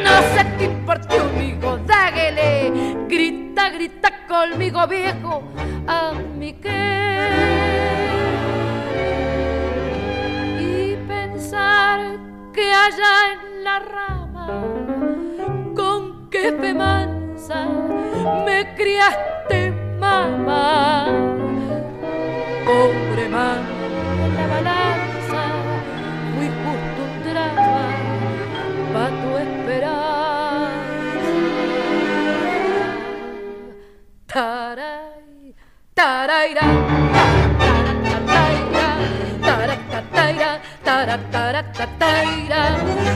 no 0.02 0.14
sé 0.34 0.46
qué 0.58 0.64
importa 0.64 1.14
amigo, 1.20 1.78
dáguele, 1.86 2.72
grita, 3.08 3.70
grita 3.70 4.26
conmigo 4.26 4.86
viejo, 4.86 5.42
a 5.86 6.12
mi 6.12 6.52
que. 6.54 7.28
Y 10.60 10.96
pensar 11.08 12.00
que 12.52 12.72
allá 12.72 13.32
en 13.32 13.64
la 13.64 13.78
rama, 13.78 14.46
con 15.74 16.28
qué 16.30 16.52
fe 16.60 16.74
me 18.46 18.74
criaste, 18.74 19.72
mamá. 19.98 21.06
Pobre 22.64 23.28
man, 23.28 23.73
la 24.44 24.54
balanza, 24.54 25.42
fui 26.34 26.48
justo 26.62 27.02
un 27.02 27.22
drama 27.22 27.78
pa' 28.92 29.10
tu 29.20 29.36
esperanza. 29.36 30.04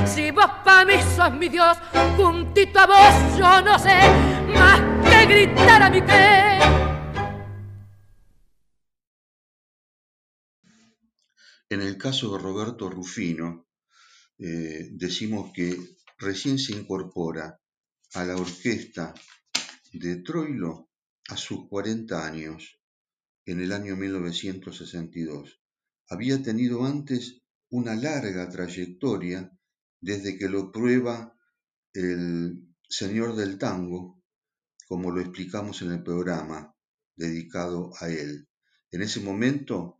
Si 0.04 0.30
vos 0.30 0.50
pa' 0.64 0.84
mí 0.84 0.94
sos 1.16 1.32
mi 1.32 1.48
Dios, 1.48 1.76
juntito 2.16 2.78
a 2.80 2.86
vos 2.86 3.38
yo 3.38 3.60
no 3.62 3.78
sé 3.78 3.98
más 4.54 4.80
que 5.08 5.26
gritar 5.26 5.82
a 5.82 5.90
mi 5.90 6.00
que. 6.00 6.97
En 11.70 11.82
el 11.82 11.98
caso 11.98 12.32
de 12.32 12.42
Roberto 12.42 12.88
Rufino, 12.88 13.68
eh, 14.38 14.88
decimos 14.92 15.52
que 15.52 15.76
recién 16.16 16.58
se 16.58 16.72
incorpora 16.72 17.60
a 18.14 18.24
la 18.24 18.36
orquesta 18.36 19.12
de 19.92 20.16
Troilo 20.22 20.88
a 21.28 21.36
sus 21.36 21.68
40 21.68 22.26
años, 22.26 22.80
en 23.44 23.60
el 23.60 23.72
año 23.72 23.96
1962. 23.96 25.60
Había 26.08 26.42
tenido 26.42 26.86
antes 26.86 27.42
una 27.68 27.94
larga 27.94 28.48
trayectoria 28.48 29.52
desde 30.00 30.38
que 30.38 30.48
lo 30.48 30.72
prueba 30.72 31.36
el 31.92 32.66
señor 32.88 33.36
del 33.36 33.58
tango, 33.58 34.22
como 34.86 35.10
lo 35.10 35.20
explicamos 35.20 35.82
en 35.82 35.92
el 35.92 36.02
programa 36.02 36.74
dedicado 37.14 37.90
a 38.00 38.08
él. 38.08 38.48
En 38.90 39.02
ese 39.02 39.20
momento, 39.20 39.97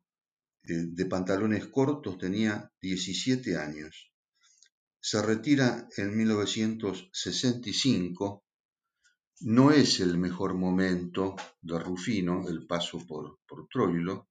de 0.69 1.07
pantalones 1.07 1.67
cortos, 1.69 2.19
tenía 2.19 2.71
17 2.81 3.57
años. 3.57 4.13
Se 5.01 5.23
retira 5.23 5.89
en 5.97 6.17
1965. 6.17 8.45
No 9.41 9.71
es 9.71 10.01
el 10.01 10.19
mejor 10.19 10.55
momento 10.55 11.37
de 11.63 11.79
Rufino, 11.79 12.49
el 12.49 12.67
paso 12.67 12.99
por, 13.07 13.39
por 13.47 13.69
Troilo, 13.69 14.29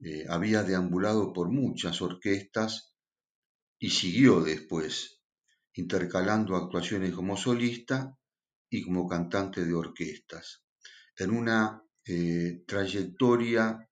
eh, 0.00 0.26
había 0.28 0.62
deambulado 0.62 1.32
por 1.32 1.48
muchas 1.48 2.02
orquestas 2.02 2.94
y 3.78 3.90
siguió 3.90 4.40
después, 4.40 5.22
intercalando 5.72 6.56
actuaciones 6.56 7.14
como 7.14 7.36
solista 7.36 8.18
y 8.68 8.82
como 8.82 9.08
cantante 9.08 9.64
de 9.64 9.72
orquestas, 9.72 10.64
en 11.16 11.30
una 11.30 11.82
eh, 12.04 12.64
trayectoria 12.66 13.88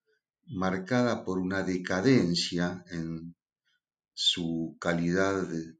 marcada 0.47 1.23
por 1.23 1.39
una 1.39 1.63
decadencia 1.63 2.83
en 2.89 3.35
su 4.13 4.77
calidad 4.79 5.47
de, 5.47 5.77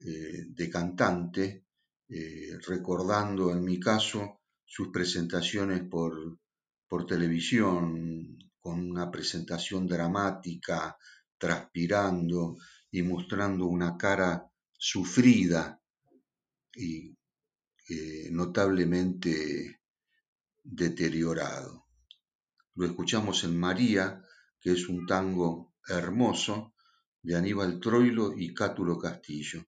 eh, 0.00 0.70
cantante, 0.70 1.64
recordando 2.66 3.52
en 3.52 3.62
mi 3.62 3.78
caso 3.78 4.40
sus 4.64 4.88
presentaciones 4.88 5.82
por, 5.82 6.38
por 6.88 7.06
televisión, 7.06 8.38
con 8.60 8.90
una 8.90 9.10
presentación 9.10 9.86
dramática, 9.86 10.96
transpirando 11.38 12.56
y 12.90 13.02
mostrando 13.02 13.66
una 13.66 13.96
cara 13.96 14.50
sufrida 14.72 15.80
y 16.74 17.16
eh, 17.88 18.28
notablemente 18.30 19.80
deteriorado. 20.62 21.87
Lo 22.78 22.86
escuchamos 22.86 23.42
en 23.42 23.58
María, 23.58 24.22
que 24.60 24.70
es 24.70 24.88
un 24.88 25.04
tango 25.04 25.74
hermoso 25.88 26.74
de 27.20 27.34
Aníbal 27.34 27.80
Troilo 27.80 28.34
y 28.36 28.54
Cátulo 28.54 28.96
Castillo. 28.96 29.64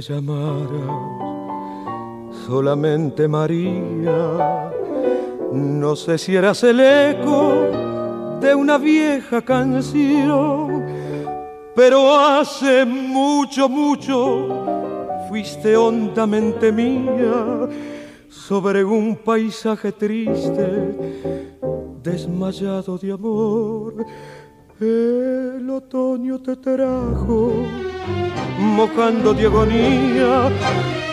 Llamaras 0.00 1.26
solamente 2.46 3.26
María. 3.26 4.70
No 5.52 5.96
sé 5.96 6.18
si 6.18 6.36
eras 6.36 6.62
el 6.62 6.80
eco 6.80 7.70
de 8.40 8.54
una 8.54 8.78
vieja 8.78 9.42
canción, 9.42 10.84
pero 11.74 12.14
hace 12.14 12.84
mucho, 12.84 13.68
mucho 13.68 14.48
fuiste 15.28 15.76
hondamente 15.76 16.70
mía 16.70 17.68
sobre 18.28 18.84
un 18.84 19.16
paisaje 19.16 19.92
triste, 19.92 20.94
desmayado 22.02 22.98
de 22.98 23.12
amor. 23.12 24.06
El 24.78 25.68
otoño 25.70 26.38
te 26.40 26.56
trajo 26.56 27.85
mojando 28.66 29.32
de 29.32 29.46
agonía. 29.46 30.50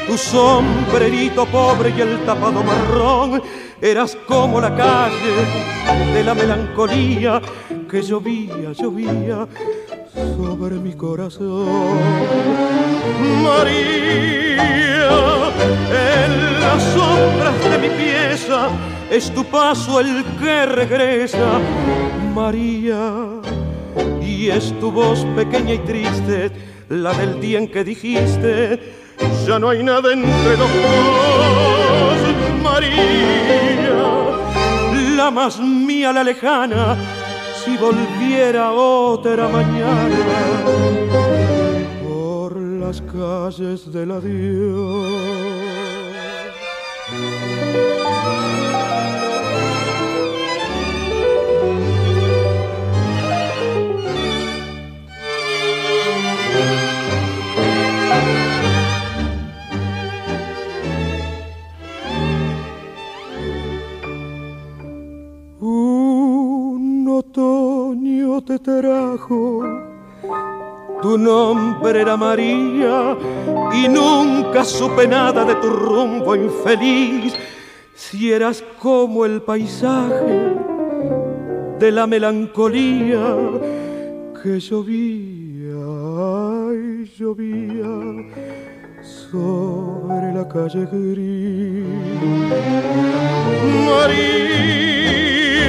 Tu 0.07 0.17
sombrerito 0.17 1.45
pobre 1.45 1.93
y 1.95 2.01
el 2.01 2.25
tapado 2.25 2.63
marrón, 2.63 3.41
eras 3.81 4.17
como 4.27 4.59
la 4.59 4.75
calle 4.75 6.13
de 6.13 6.23
la 6.23 6.33
melancolía 6.33 7.41
que 7.89 8.01
llovía, 8.01 8.73
llovía 8.73 9.47
sobre 10.35 10.75
mi 10.75 10.93
corazón. 10.93 11.67
María, 13.43 15.09
en 15.89 16.59
las 16.59 16.83
sombras 16.93 17.71
de 17.71 17.77
mi 17.77 17.89
pieza 17.95 18.69
es 19.09 19.31
tu 19.31 19.45
paso 19.45 19.99
el 19.99 20.23
que 20.39 20.65
regresa. 20.65 21.59
María, 22.33 23.41
y 24.21 24.49
es 24.49 24.77
tu 24.79 24.91
voz 24.91 25.25
pequeña 25.35 25.75
y 25.75 25.79
triste, 25.79 26.51
la 26.89 27.13
del 27.13 27.39
día 27.39 27.59
en 27.59 27.67
que 27.67 27.83
dijiste, 27.83 28.79
ya 29.47 29.59
no 29.59 29.69
hay 29.69 29.83
nada 29.83 30.13
entre 30.13 30.57
los 30.57 30.69
dos. 30.73 32.19
María, 32.63 33.93
la 35.17 35.31
más 35.31 35.59
mía, 35.59 36.11
la 36.11 36.23
lejana 36.23 36.97
si 37.63 37.77
volviera 37.77 38.71
otra 38.73 39.47
mañana 39.47 40.25
por 42.03 42.59
las 42.59 43.01
calles 43.01 43.91
del 43.91 44.11
adiós. 44.11 45.62
Te 68.45 68.59
trajo. 68.59 69.63
Tu 71.01 71.17
nombre 71.17 72.01
era 72.01 72.17
María 72.17 73.17
y 73.73 73.87
nunca 73.87 74.63
supe 74.63 75.07
nada 75.07 75.45
de 75.45 75.55
tu 75.55 75.69
rumbo 75.69 76.35
infeliz. 76.35 77.33
Si 77.95 78.31
eras 78.31 78.63
como 78.81 79.25
el 79.25 79.41
paisaje 79.41 80.55
de 81.79 81.91
la 81.91 82.07
melancolía 82.07 83.37
que 84.41 84.59
llovía 84.59 85.83
y 86.73 87.05
llovía 87.17 87.93
sobre 89.01 90.33
la 90.33 90.47
calle 90.47 90.87
gris. 90.91 91.85
María, 93.85 95.02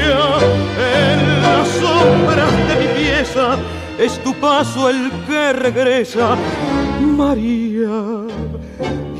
en 0.04 1.42
las 1.42 1.68
sombras 1.68 2.52
de 2.68 2.74
mi 2.80 2.86
pieza 2.94 3.56
es 3.98 4.22
tu 4.22 4.34
paso 4.34 4.90
el 4.90 5.10
que 5.26 5.52
regresa. 5.52 6.36
María, 7.00 8.26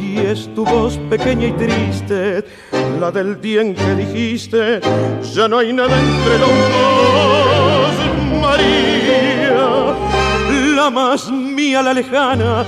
y 0.01 0.19
es 0.19 0.53
tu 0.55 0.65
voz 0.65 0.99
pequeña 1.11 1.49
y 1.49 1.53
triste, 1.53 2.45
la 3.01 3.11
del 3.11 3.41
día 3.41 3.63
en 3.63 3.75
que 3.75 3.95
dijiste, 3.95 4.81
ya 5.35 5.49
no 5.49 5.59
hay 5.59 5.73
nada 5.73 5.97
entre 5.99 6.39
los 6.39 6.51
dos. 6.75 7.95
María, 8.43 9.57
la 10.77 10.91
más 10.91 11.31
mía, 11.31 11.83
la 11.83 11.93
lejana, 11.93 12.65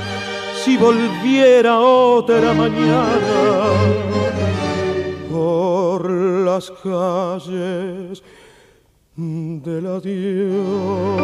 si 0.64 0.76
volviera 0.76 1.78
otra 1.78 2.54
mañana 2.54 4.15
las 6.44 6.70
calles 6.82 8.22
del 9.16 9.86
adiós. 9.86 11.16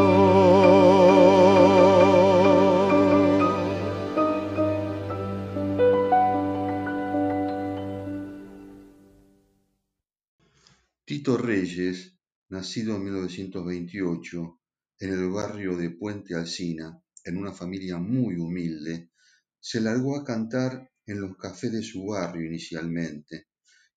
Tito 11.05 11.37
Reyes, 11.37 12.17
nacido 12.51 12.97
en 12.97 13.05
1928 13.05 14.61
en 15.01 15.11
el 15.11 15.31
barrio 15.31 15.77
de 15.77 15.91
Puente 15.91 16.35
Alsina, 16.35 17.03
en 17.25 17.37
una 17.39 17.53
familia 17.53 17.99
muy 17.99 18.37
humilde, 18.37 19.11
se 19.59 19.81
largó 19.81 20.17
a 20.17 20.25
cantar 20.25 20.91
en 21.07 21.21
los 21.21 21.37
cafés 21.37 21.73
de 21.73 21.83
su 21.83 22.07
barrio 22.07 22.47
inicialmente 22.47 23.52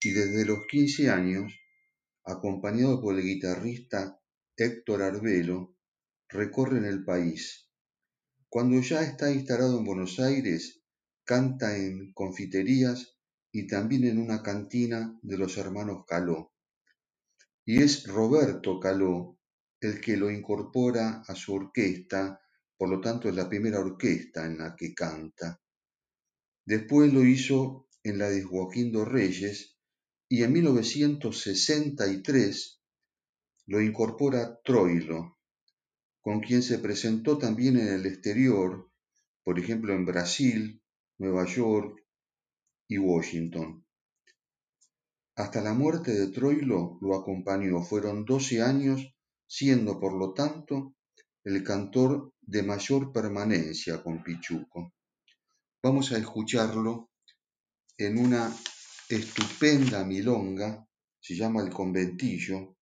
y 0.06 0.12
desde 0.12 0.46
los 0.46 0.66
15 0.68 1.10
años, 1.10 1.54
acompañado 2.24 3.02
por 3.02 3.16
el 3.16 3.24
guitarrista 3.24 4.22
Héctor 4.56 5.02
Arbelo, 5.02 5.76
recorre 6.30 6.78
el 6.88 7.04
país. 7.04 7.70
Cuando 8.48 8.80
ya 8.82 9.02
está 9.02 9.32
instalado 9.32 9.80
en 9.80 9.86
Buenos 9.86 10.20
Aires, 10.20 10.84
canta 11.24 11.76
en 11.78 12.14
confiterías 12.14 13.18
y 13.52 13.68
también 13.68 14.04
en 14.06 14.20
una 14.20 14.44
cantina 14.44 15.18
de 15.22 15.38
los 15.38 15.58
hermanos 15.58 16.04
Caló. 16.08 16.54
Y 17.66 17.82
es 17.82 18.06
Roberto 18.08 18.80
Caló 18.80 19.40
el 19.82 20.00
que 20.02 20.18
lo 20.18 20.32
incorpora 20.32 21.24
a 21.28 21.36
su 21.36 21.54
orquesta 21.54 22.40
por 22.78 22.90
lo 22.90 23.00
tanto 23.00 23.30
es 23.30 23.36
la 23.36 23.48
primera 23.48 23.80
orquesta 23.80 24.46
en 24.46 24.58
la 24.58 24.76
que 24.76 24.94
canta. 24.94 25.62
Después 26.66 27.14
lo 27.14 27.24
hizo 27.24 27.88
en 28.04 28.18
la 28.18 28.30
de 28.30 28.44
Joaquín 28.44 28.92
dos 28.92 29.08
Reyes 29.08 29.75
y 30.28 30.42
en 30.44 30.54
1963 30.54 32.82
lo 33.68 33.82
incorpora 33.82 34.60
Troilo, 34.64 35.38
con 36.22 36.40
quien 36.40 36.64
se 36.64 36.80
presentó 36.80 37.38
también 37.38 37.78
en 37.78 37.90
el 37.90 38.06
exterior, 38.06 38.90
por 39.44 39.60
ejemplo 39.60 39.94
en 39.94 40.06
Brasil, 40.06 40.82
Nueva 41.18 41.46
York 41.46 42.02
y 42.88 42.98
Washington. 42.98 43.86
Hasta 45.36 45.62
la 45.62 45.74
muerte 45.74 46.14
de 46.14 46.28
Troilo 46.28 46.98
lo 47.02 47.16
acompañó, 47.16 47.82
fueron 47.82 48.24
12 48.26 48.62
años, 48.62 49.14
siendo 49.48 50.00
por 50.00 50.14
lo 50.14 50.34
tanto 50.34 50.96
el 51.44 51.64
cantor 51.64 52.34
de 52.42 52.64
mayor 52.64 53.12
permanencia 53.12 54.02
con 54.02 54.24
Pichuco. 54.24 54.94
Vamos 55.84 56.12
a 56.12 56.18
escucharlo 56.18 57.12
en 57.98 58.18
una 58.18 58.52
estupenda 59.10 60.04
milonga, 60.04 60.88
se 61.20 61.36
llama 61.36 61.62
El 61.62 61.72
Conventillo, 61.72 62.76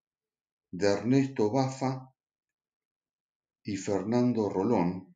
de 0.72 0.88
Ernesto 0.88 1.52
Bafa 1.52 2.14
y 3.64 3.76
Fernando 3.76 4.50
Rolón, 4.50 5.16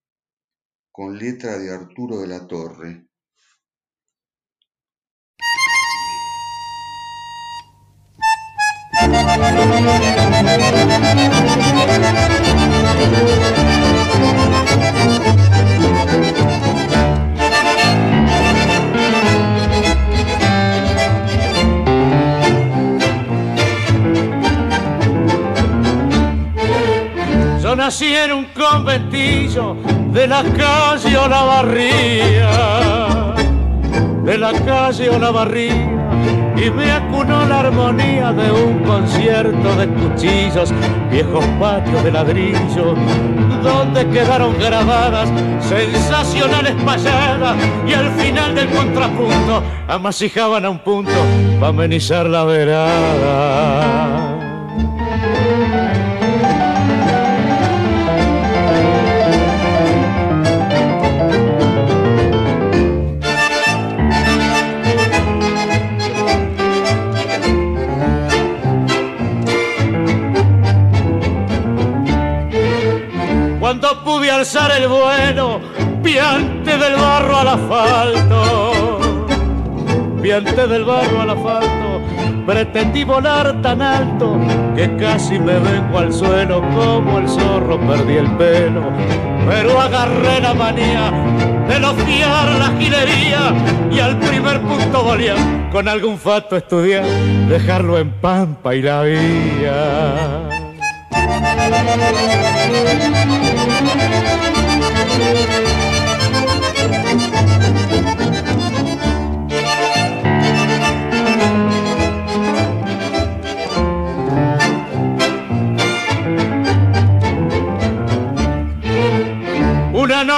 con 0.91 1.17
letra 1.17 1.57
de 1.57 1.73
Arturo 1.73 2.19
de 2.19 2.27
la 2.27 2.45
Torre. 2.47 3.07
Nací 27.87 28.13
en 28.13 28.33
un 28.33 28.45
conventillo 28.47 29.77
de 30.11 30.27
la 30.27 30.43
calle 30.43 31.17
Olavarría, 31.17 32.49
de 34.25 34.37
la 34.37 34.51
calle 34.51 35.09
Olavarría 35.09 36.53
y 36.57 36.69
me 36.69 36.91
acunó 36.91 37.45
la 37.45 37.61
armonía 37.61 38.33
de 38.33 38.51
un 38.51 38.79
concierto 38.79 39.73
de 39.77 39.87
cuchillos, 39.87 40.73
viejos 41.09 41.45
patios 41.61 42.03
de 42.03 42.11
ladrillo, 42.11 42.93
donde 43.63 44.05
quedaron 44.09 44.59
grabadas 44.59 45.29
sensacionales 45.61 46.75
payadas 46.83 47.55
y 47.87 47.93
al 47.93 48.11
final 48.19 48.53
del 48.53 48.67
contrapunto 48.67 49.63
amasijaban 49.87 50.65
a 50.65 50.71
un 50.71 50.79
punto 50.79 51.13
para 51.57 51.69
amenizar 51.69 52.25
la 52.25 52.43
verada. 52.43 54.16
Pude 74.27 74.31
alzar 74.31 74.71
el 74.71 74.87
vuelo, 74.89 75.61
piante 76.03 76.77
del 76.77 76.95
barro 76.95 77.37
al 77.37 77.47
asfalto, 77.47 78.99
piante 80.21 80.67
del 80.67 80.83
barro 80.83 81.21
al 81.21 81.29
asfalto, 81.29 82.01
Pretendí 82.45 83.03
volar 83.03 83.61
tan 83.61 83.81
alto 83.81 84.39
que 84.73 84.95
casi 84.95 85.37
me 85.37 85.59
vengo 85.59 85.99
al 85.99 86.13
suelo 86.13 86.61
como 86.61 87.19
el 87.19 87.27
zorro 87.27 87.77
perdí 87.77 88.15
el 88.15 88.31
pelo. 88.37 88.83
Pero 89.49 89.81
agarré 89.81 90.39
la 90.39 90.53
manía 90.53 91.11
de 91.67 91.77
no 91.77 91.93
fiar 91.93 92.47
la 92.57 92.71
gilería 92.79 93.53
y 93.91 93.99
al 93.99 94.17
primer 94.19 94.61
punto 94.61 95.03
volía 95.03 95.35
con 95.73 95.89
algún 95.89 96.17
fato 96.17 96.55
estudiar, 96.55 97.03
dejarlo 97.49 97.97
en 97.97 98.11
pampa 98.11 98.73
y 98.75 98.81
la 98.81 99.01
vía. 99.01 100.47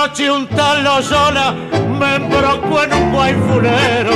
Noche 0.09 0.31
un 0.31 0.47
tal 0.47 0.83
Loyola 0.83 1.53
me 1.99 2.15
embrocó 2.15 2.83
en 2.83 2.93
un 2.93 3.11
guayfulero. 3.11 4.15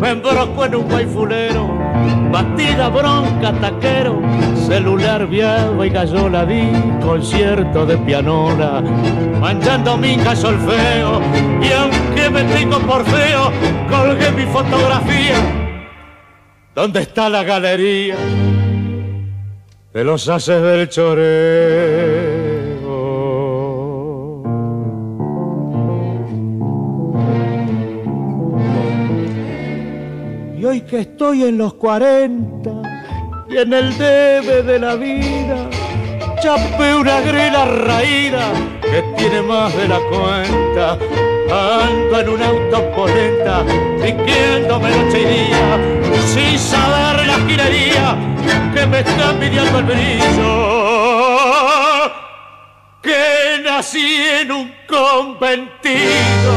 Me 0.00 0.10
embrocó 0.10 0.64
en 0.64 0.74
un 0.74 0.88
guayfulero. 0.88 1.68
Batida, 2.32 2.88
bronca, 2.88 3.52
taquero. 3.60 4.20
Celular, 4.66 5.26
viado 5.28 5.84
y 5.84 5.90
gallola. 5.90 6.44
Di 6.44 6.72
concierto 7.00 7.86
de 7.86 7.96
pianola. 7.98 8.82
Manchando 9.40 9.96
mi 9.96 10.18
solfeo. 10.34 11.20
Y 11.62 11.72
aunque 11.72 12.30
me 12.30 12.42
tengo 12.44 12.80
por 12.80 13.04
feo, 13.04 13.52
colgué 13.88 14.32
mi 14.32 14.46
fotografía. 14.46 15.36
¿Dónde 16.74 17.02
está 17.02 17.28
la 17.28 17.44
galería? 17.44 18.16
De 19.92 20.02
los 20.02 20.28
haces 20.28 20.60
del 20.60 20.88
choreo. 20.88 22.03
Estoy 31.24 31.44
en 31.44 31.56
los 31.56 31.72
40 31.74 32.70
y 33.48 33.56
en 33.56 33.72
el 33.72 33.96
debe 33.96 34.62
de 34.62 34.78
la 34.78 34.94
vida, 34.94 35.70
chapé 36.42 36.94
una 36.94 37.22
grela 37.22 37.64
raída 37.64 38.52
que 38.82 39.02
tiene 39.16 39.40
más 39.40 39.74
de 39.74 39.88
la 39.88 40.00
cuenta. 40.00 40.98
Ando 41.50 42.20
en 42.20 42.28
un 42.28 42.42
auto 42.42 42.90
polenta, 42.94 43.64
triquiéndome 44.00 44.90
noche 44.90 45.22
y 45.22 45.24
día, 45.24 45.78
sin 46.26 46.58
saber 46.58 47.26
la 47.26 47.38
girería 47.48 48.16
que 48.74 48.86
me 48.86 49.00
está 49.00 49.32
pidiendo 49.40 49.78
el 49.78 49.84
brillo. 49.84 50.52
Que 53.00 53.62
nací 53.64 54.26
en 54.42 54.52
un 54.52 54.70
conventido 54.86 56.54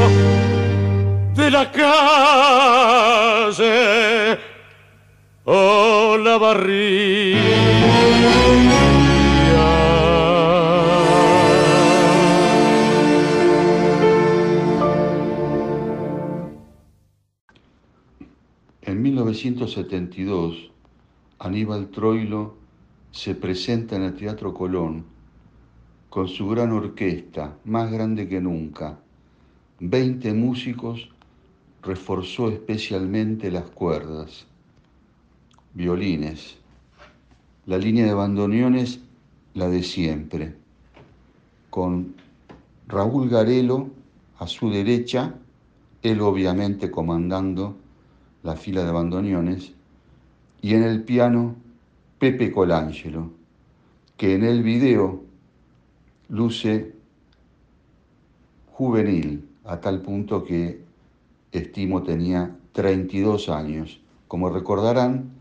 de 1.36 1.52
la 1.52 1.72
calle 1.72 3.38
o 5.50 6.18
la 6.18 6.36
En 18.82 19.02
1972, 19.02 20.70
Aníbal 21.40 21.88
Troilo 21.92 22.56
se 23.12 23.34
presenta 23.34 23.96
en 23.96 24.04
el 24.04 24.16
Teatro 24.16 24.54
Colón 24.54 25.06
con 26.10 26.28
su 26.28 26.50
gran 26.50 26.74
orquesta, 26.74 27.58
más 27.64 27.90
grande 27.90 28.28
que 28.28 28.42
nunca, 28.42 29.00
20 29.80 30.34
músicos 30.34 31.10
reforzó 31.82 32.50
especialmente 32.50 33.50
las 33.50 33.70
cuerdas, 33.70 34.46
violines, 35.78 36.58
la 37.68 37.78
línea 37.78 38.06
de 38.08 38.14
bandoneones, 38.16 39.00
la 39.54 39.70
de 39.70 39.84
siempre, 39.84 40.56
con 41.70 42.16
Raúl 42.88 43.30
Garelo 43.30 43.92
a 44.40 44.48
su 44.48 44.72
derecha, 44.72 45.36
él 46.02 46.22
obviamente 46.22 46.90
comandando 46.90 47.78
la 48.42 48.56
fila 48.56 48.84
de 48.84 48.92
bandoneones, 48.92 49.74
y 50.64 50.74
en 50.74 50.82
el 50.82 51.04
piano 51.04 51.56
Pepe 52.18 52.52
Colangelo, 52.52 53.32
que 54.18 54.34
en 54.34 54.46
el 54.46 54.64
video 54.64 55.22
luce 56.30 56.96
juvenil, 58.72 59.48
a 59.64 59.80
tal 59.80 60.02
punto 60.02 60.44
que 60.44 60.82
estimo 61.52 62.02
tenía 62.02 62.56
32 62.72 63.50
años. 63.50 64.02
Como 64.28 64.50
recordarán, 64.50 65.37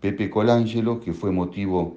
Pepe 0.00 0.30
Colangelo, 0.30 1.00
que 1.00 1.12
fue 1.12 1.32
motivo 1.32 1.96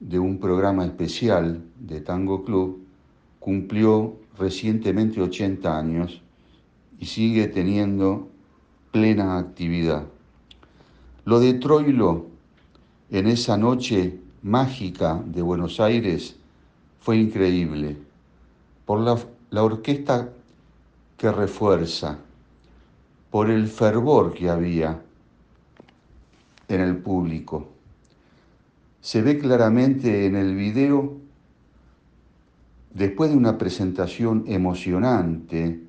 de 0.00 0.18
un 0.18 0.38
programa 0.38 0.84
especial 0.84 1.62
de 1.80 2.02
Tango 2.02 2.44
Club, 2.44 2.84
cumplió 3.40 4.16
recientemente 4.38 5.22
80 5.22 5.78
años 5.78 6.20
y 6.98 7.06
sigue 7.06 7.46
teniendo 7.48 8.28
plena 8.92 9.38
actividad. 9.38 10.04
Lo 11.24 11.40
de 11.40 11.54
Troilo 11.54 12.26
en 13.10 13.28
esa 13.28 13.56
noche 13.56 14.18
mágica 14.42 15.22
de 15.24 15.40
Buenos 15.40 15.80
Aires 15.80 16.36
fue 17.00 17.16
increíble 17.16 17.96
por 18.84 19.00
la, 19.00 19.18
la 19.50 19.62
orquesta 19.62 20.28
que 21.16 21.32
refuerza, 21.32 22.18
por 23.30 23.50
el 23.50 23.68
fervor 23.68 24.34
que 24.34 24.50
había 24.50 25.02
en 26.68 26.80
el 26.80 26.96
público. 26.98 27.68
Se 29.00 29.22
ve 29.22 29.38
claramente 29.38 30.26
en 30.26 30.36
el 30.36 30.56
video, 30.56 31.16
después 32.92 33.30
de 33.30 33.36
una 33.36 33.56
presentación 33.56 34.44
emocionante, 34.46 35.80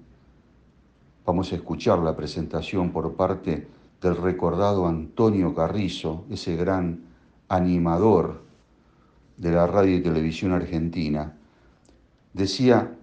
vamos 1.25 1.51
a 1.51 1.55
escuchar 1.55 1.99
la 1.99 2.15
presentación 2.15 2.91
por 2.91 3.15
parte 3.15 3.67
del 4.01 4.15
recordado 4.17 4.87
Antonio 4.87 5.55
Carrizo, 5.55 6.25
ese 6.29 6.55
gran 6.55 7.01
animador 7.49 8.43
de 9.37 9.51
la 9.51 9.67
radio 9.67 9.95
y 9.95 10.01
televisión 10.01 10.51
argentina. 10.51 11.33
Decía, 12.33 12.95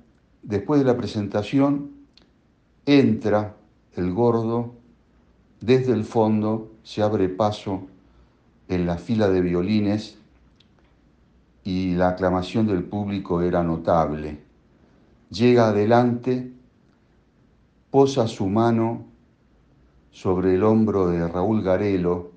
después 0.42 0.80
de 0.80 0.86
la 0.86 0.96
presentación, 0.96 1.90
entra 2.86 3.56
el 3.96 4.12
gordo, 4.12 4.74
desde 5.60 5.92
el 5.92 6.04
fondo 6.04 6.73
se 6.84 7.02
abre 7.02 7.28
paso 7.28 7.88
en 8.68 8.86
la 8.86 8.98
fila 8.98 9.28
de 9.28 9.40
violines 9.40 10.18
y 11.64 11.94
la 11.94 12.10
aclamación 12.10 12.66
del 12.66 12.84
público 12.84 13.40
era 13.40 13.62
notable. 13.62 14.38
Llega 15.30 15.68
adelante, 15.68 16.52
posa 17.90 18.28
su 18.28 18.46
mano 18.46 19.06
sobre 20.10 20.54
el 20.54 20.62
hombro 20.62 21.08
de 21.08 21.26
Raúl 21.26 21.62
Garelo, 21.62 22.32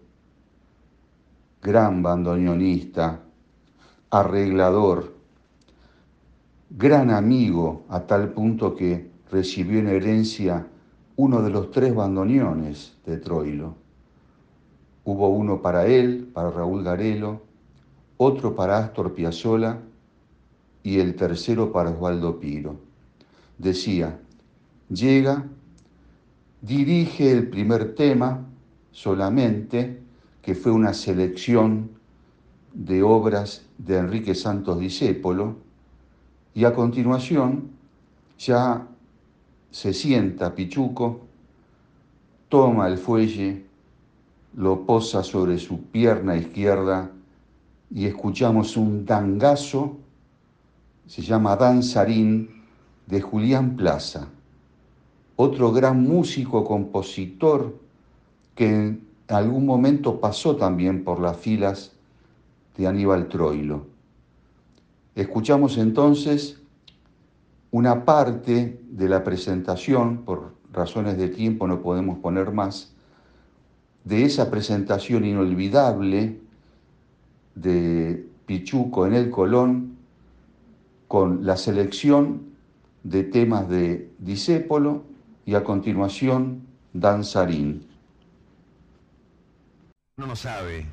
gran 1.62 2.02
bandoneonista, 2.02 3.22
arreglador, 4.10 5.14
gran 6.70 7.12
amigo 7.12 7.84
a 7.90 8.00
tal 8.02 8.32
punto 8.32 8.74
que 8.76 9.12
recibió 9.30 9.80
en 9.80 9.90
herencia 9.90 10.68
uno 11.18 11.42
de 11.42 11.50
los 11.50 11.70
tres 11.72 11.94
bandoneones 11.94 12.96
de 13.06 13.18
Troilo. 13.18 13.87
Hubo 15.08 15.30
uno 15.30 15.62
para 15.62 15.88
él, 15.88 16.30
para 16.34 16.52
Raúl 16.52 16.84
Garelo, 16.84 17.42
otro 18.18 18.58
para 18.58 18.80
Astor 18.80 19.14
Piazzolla 19.14 19.80
y 20.84 21.00
el 21.00 21.16
tercero 21.16 21.72
para 21.72 21.92
Osvaldo 21.92 22.42
Piro. 22.42 22.76
Decía, 23.58 24.20
llega, 24.90 25.46
dirige 26.62 27.32
el 27.32 27.48
primer 27.48 27.96
tema 27.96 28.48
solamente, 28.92 30.02
que 30.42 30.56
fue 30.56 30.74
una 30.74 30.94
selección 30.94 31.92
de 32.74 33.02
obras 33.02 33.66
de 33.78 34.00
Enrique 34.00 34.36
Santos 34.36 34.78
Discépolo, 34.78 35.56
y 36.54 36.66
a 36.66 36.74
continuación 36.74 37.70
ya 38.38 38.86
se 39.72 39.94
sienta 39.94 40.54
Pichuco, 40.54 41.22
toma 42.50 42.90
el 42.90 42.98
fuelle, 42.98 43.67
lo 44.58 44.88
posa 44.88 45.22
sobre 45.22 45.60
su 45.60 45.84
pierna 45.84 46.36
izquierda 46.36 47.12
y 47.92 48.08
escuchamos 48.08 48.76
un 48.76 49.06
dangazo, 49.06 49.98
se 51.06 51.22
llama 51.22 51.56
Danzarín, 51.56 52.50
de 53.06 53.22
Julián 53.22 53.78
Plaza, 53.78 54.28
otro 55.36 55.72
gran 55.72 56.02
músico, 56.02 56.66
compositor, 56.66 57.78
que 58.56 58.98
algún 59.28 59.66
momento 59.66 60.20
pasó 60.20 60.56
también 60.56 61.04
por 61.04 61.22
las 61.22 61.38
filas 61.38 61.94
de 62.76 62.88
Aníbal 62.88 63.28
Troilo. 63.30 63.86
Escuchamos 65.14 65.78
entonces 65.78 66.60
una 67.70 68.04
parte 68.04 68.82
de 68.90 69.08
la 69.08 69.24
presentación, 69.24 70.24
por 70.26 70.56
razones 70.74 71.16
de 71.18 71.30
tiempo 71.30 71.68
no 71.68 71.82
podemos 71.82 72.18
poner 72.18 72.52
más, 72.52 72.97
de 74.08 74.24
esa 74.24 74.50
presentación 74.50 75.26
inolvidable 75.26 76.40
de 77.56 78.26
Pichuco 78.46 79.06
en 79.06 79.14
el 79.14 79.30
Colón 79.30 79.98
con 81.10 81.46
la 81.46 81.58
selección 81.58 82.54
de 83.04 83.24
temas 83.26 83.68
de 83.68 84.10
Disépolo 84.18 85.04
y 85.46 85.56
a 85.56 85.64
continuación 85.66 86.66
Danzarín. 86.94 87.86
Uno 90.18 90.28
no 90.28 90.36
sabe, 90.38 90.86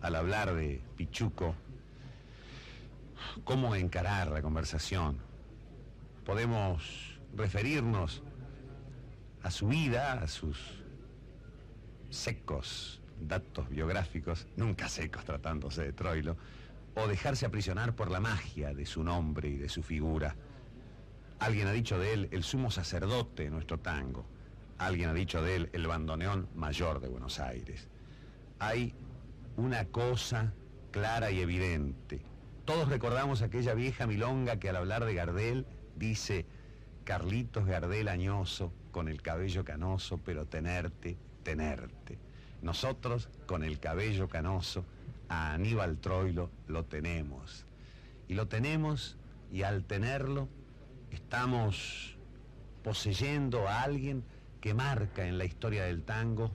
al 0.00 0.14
hablar 0.14 0.54
de 0.54 0.80
Pichuco, 0.96 1.56
cómo 3.42 3.74
encarar 3.74 4.30
la 4.30 4.42
conversación. 4.42 5.16
Podemos 6.24 7.18
referirnos 7.36 8.22
a 9.42 9.50
su 9.50 9.66
vida, 9.66 10.12
a 10.12 10.28
sus 10.28 10.79
secos 12.10 13.00
datos 13.20 13.68
biográficos, 13.68 14.46
nunca 14.56 14.88
secos 14.88 15.24
tratándose 15.24 15.82
de 15.82 15.92
Troilo, 15.92 16.36
o 16.94 17.06
dejarse 17.06 17.46
aprisionar 17.46 17.94
por 17.94 18.10
la 18.10 18.20
magia 18.20 18.74
de 18.74 18.86
su 18.86 19.02
nombre 19.02 19.48
y 19.48 19.56
de 19.56 19.68
su 19.68 19.82
figura. 19.82 20.34
Alguien 21.38 21.68
ha 21.68 21.72
dicho 21.72 21.98
de 21.98 22.12
él 22.12 22.28
el 22.32 22.42
sumo 22.42 22.70
sacerdote 22.70 23.44
de 23.44 23.50
nuestro 23.50 23.78
tango. 23.78 24.26
Alguien 24.78 25.10
ha 25.10 25.14
dicho 25.14 25.42
de 25.42 25.56
él 25.56 25.70
el 25.72 25.86
bandoneón 25.86 26.48
mayor 26.54 27.00
de 27.00 27.08
Buenos 27.08 27.38
Aires. 27.38 27.88
Hay 28.58 28.94
una 29.56 29.84
cosa 29.86 30.52
clara 30.90 31.30
y 31.30 31.40
evidente. 31.40 32.20
Todos 32.64 32.88
recordamos 32.88 33.42
aquella 33.42 33.74
vieja 33.74 34.06
milonga 34.06 34.58
que 34.58 34.68
al 34.68 34.76
hablar 34.76 35.04
de 35.04 35.14
Gardel 35.14 35.66
dice, 35.96 36.46
Carlitos 37.04 37.66
Gardel 37.66 38.08
añoso, 38.08 38.72
con 38.90 39.08
el 39.08 39.22
cabello 39.22 39.64
canoso, 39.64 40.18
pero 40.18 40.46
tenerte, 40.46 41.16
tenerte. 41.42 42.18
Nosotros, 42.62 43.28
con 43.46 43.64
el 43.64 43.80
cabello 43.80 44.28
canoso, 44.28 44.84
a 45.28 45.52
Aníbal 45.52 45.98
Troilo 45.98 46.50
lo 46.66 46.84
tenemos. 46.84 47.66
Y 48.28 48.34
lo 48.34 48.48
tenemos 48.48 49.16
y 49.50 49.62
al 49.62 49.84
tenerlo 49.84 50.48
estamos 51.10 52.16
poseyendo 52.82 53.68
a 53.68 53.82
alguien 53.82 54.24
que 54.60 54.74
marca 54.74 55.26
en 55.26 55.38
la 55.38 55.44
historia 55.44 55.84
del 55.84 56.02
tango 56.02 56.50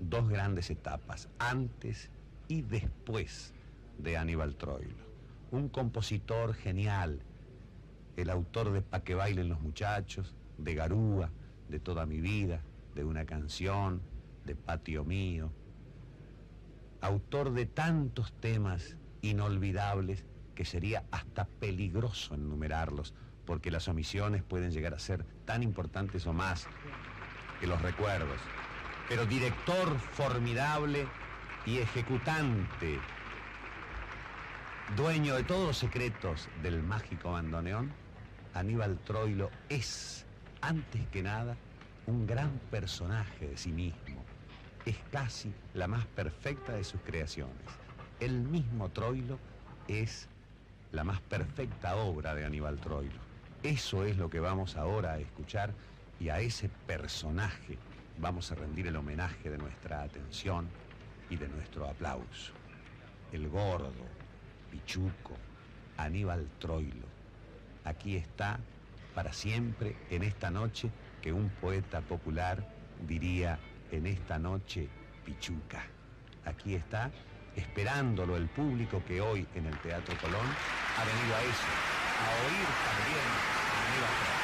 dos 0.00 0.28
grandes 0.28 0.70
etapas, 0.70 1.28
antes 1.38 2.10
y 2.46 2.62
después 2.62 3.52
de 3.98 4.16
Aníbal 4.16 4.56
Troilo. 4.56 5.08
Un 5.50 5.68
compositor 5.68 6.54
genial, 6.54 7.20
el 8.16 8.30
autor 8.30 8.72
de 8.72 8.82
Pa' 8.82 9.02
que 9.02 9.14
bailen 9.14 9.48
los 9.48 9.60
muchachos, 9.60 10.34
de 10.56 10.74
Garúa, 10.74 11.30
de 11.68 11.80
Toda 11.80 12.06
mi 12.06 12.20
vida, 12.20 12.62
de 12.94 13.04
una 13.04 13.24
canción, 13.24 14.02
de 14.48 14.56
Patio 14.56 15.04
mío, 15.04 15.52
autor 17.02 17.52
de 17.52 17.66
tantos 17.66 18.32
temas 18.40 18.96
inolvidables 19.20 20.24
que 20.54 20.64
sería 20.64 21.04
hasta 21.10 21.44
peligroso 21.44 22.34
enumerarlos, 22.34 23.12
porque 23.44 23.70
las 23.70 23.88
omisiones 23.88 24.42
pueden 24.42 24.70
llegar 24.70 24.94
a 24.94 24.98
ser 24.98 25.24
tan 25.44 25.62
importantes 25.62 26.26
o 26.26 26.32
más 26.32 26.66
que 27.60 27.66
los 27.66 27.80
recuerdos. 27.82 28.40
Pero 29.06 29.26
director 29.26 29.98
formidable 29.98 31.06
y 31.66 31.76
ejecutante, 31.76 32.98
dueño 34.96 35.36
de 35.36 35.44
todos 35.44 35.66
los 35.66 35.76
secretos 35.76 36.48
del 36.62 36.82
mágico 36.82 37.32
bandoneón, 37.32 37.92
Aníbal 38.54 38.98
Troilo 39.00 39.50
es, 39.68 40.24
antes 40.62 41.06
que 41.08 41.22
nada, 41.22 41.54
un 42.06 42.26
gran 42.26 42.58
personaje 42.70 43.48
de 43.48 43.56
sí 43.58 43.72
mismo 43.72 44.27
es 44.88 44.96
casi 45.10 45.52
la 45.74 45.86
más 45.86 46.06
perfecta 46.06 46.72
de 46.72 46.84
sus 46.84 47.00
creaciones. 47.02 47.54
El 48.20 48.40
mismo 48.40 48.88
Troilo 48.88 49.38
es 49.86 50.28
la 50.92 51.04
más 51.04 51.20
perfecta 51.20 51.96
obra 51.96 52.34
de 52.34 52.44
Aníbal 52.44 52.80
Troilo. 52.80 53.20
Eso 53.62 54.04
es 54.04 54.16
lo 54.16 54.30
que 54.30 54.40
vamos 54.40 54.76
ahora 54.76 55.12
a 55.12 55.18
escuchar 55.18 55.72
y 56.18 56.30
a 56.30 56.40
ese 56.40 56.68
personaje 56.86 57.76
vamos 58.18 58.50
a 58.50 58.54
rendir 58.54 58.86
el 58.86 58.96
homenaje 58.96 59.50
de 59.50 59.58
nuestra 59.58 60.02
atención 60.02 60.68
y 61.28 61.36
de 61.36 61.48
nuestro 61.48 61.86
aplauso. 61.86 62.52
El 63.32 63.48
gordo, 63.48 64.06
Pichuco, 64.70 65.36
Aníbal 65.96 66.48
Troilo. 66.58 67.06
Aquí 67.84 68.16
está 68.16 68.58
para 69.14 69.32
siempre 69.32 69.96
en 70.10 70.22
esta 70.22 70.50
noche 70.50 70.90
que 71.20 71.32
un 71.32 71.50
poeta 71.60 72.00
popular 72.00 72.64
diría 73.06 73.58
en 73.90 74.06
esta 74.06 74.38
noche 74.38 74.88
Pichuca. 75.24 75.84
Aquí 76.44 76.74
está, 76.74 77.10
esperándolo 77.56 78.36
el 78.36 78.48
público 78.48 79.02
que 79.06 79.20
hoy 79.20 79.46
en 79.54 79.66
el 79.66 79.78
Teatro 79.80 80.16
Colón 80.20 80.46
ha 80.96 81.04
venido 81.04 81.36
a 81.36 81.42
eso, 81.42 81.68
a 82.18 82.28
oír 82.46 82.66
también 82.86 83.58
a 84.34 84.37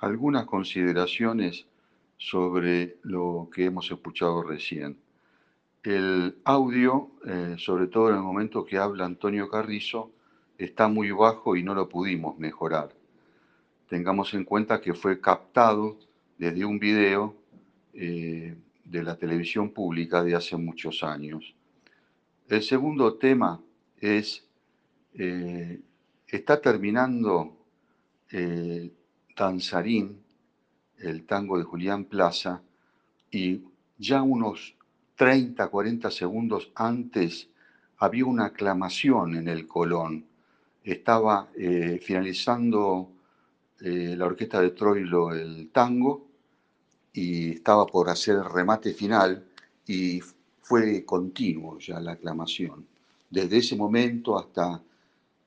Algunas 0.00 0.46
consideraciones 0.46 1.66
sobre 2.16 2.96
lo 3.02 3.48
que 3.54 3.66
hemos 3.66 3.90
escuchado 3.90 4.42
recién. 4.42 4.98
El 5.82 6.36
audio, 6.44 7.10
eh, 7.24 7.56
sobre 7.58 7.86
todo 7.86 8.10
en 8.10 8.16
el 8.16 8.22
momento 8.22 8.64
que 8.64 8.78
habla 8.78 9.04
Antonio 9.04 9.48
Carrizo, 9.48 10.10
está 10.58 10.88
muy 10.88 11.10
bajo 11.10 11.56
y 11.56 11.62
no 11.62 11.74
lo 11.74 11.88
pudimos 11.88 12.38
mejorar. 12.38 12.94
Tengamos 13.88 14.34
en 14.34 14.44
cuenta 14.44 14.80
que 14.80 14.94
fue 14.94 15.20
captado 15.20 15.98
desde 16.38 16.64
un 16.64 16.78
video 16.78 17.34
eh, 17.94 18.54
de 18.84 19.02
la 19.02 19.16
televisión 19.16 19.70
pública 19.70 20.22
de 20.22 20.34
hace 20.34 20.56
muchos 20.56 21.02
años. 21.02 21.54
El 22.48 22.62
segundo 22.62 23.14
tema 23.14 23.60
es, 23.98 24.46
eh, 25.14 25.80
está 26.26 26.60
terminando 26.60 27.56
Danzarín, 29.40 30.20
el 30.98 31.24
tango 31.24 31.56
de 31.56 31.64
Julián 31.64 32.04
Plaza, 32.04 32.60
y 33.30 33.62
ya 33.96 34.20
unos 34.22 34.74
30, 35.16 35.66
40 35.66 36.10
segundos 36.10 36.70
antes 36.74 37.48
había 37.96 38.26
una 38.26 38.46
aclamación 38.46 39.36
en 39.36 39.48
el 39.48 39.66
Colón. 39.66 40.26
Estaba 40.84 41.48
eh, 41.56 41.98
finalizando 42.02 43.10
eh, 43.80 44.14
la 44.14 44.26
orquesta 44.26 44.60
de 44.60 44.70
Troilo 44.70 45.32
el 45.32 45.70
tango 45.70 46.26
y 47.14 47.52
estaba 47.52 47.86
por 47.86 48.10
hacer 48.10 48.36
el 48.36 48.44
remate 48.44 48.92
final 48.92 49.46
y 49.86 50.20
fue 50.60 51.02
continuo 51.06 51.78
ya 51.78 51.98
la 51.98 52.12
aclamación. 52.12 52.86
Desde 53.30 53.56
ese 53.56 53.74
momento 53.74 54.38
hasta 54.38 54.82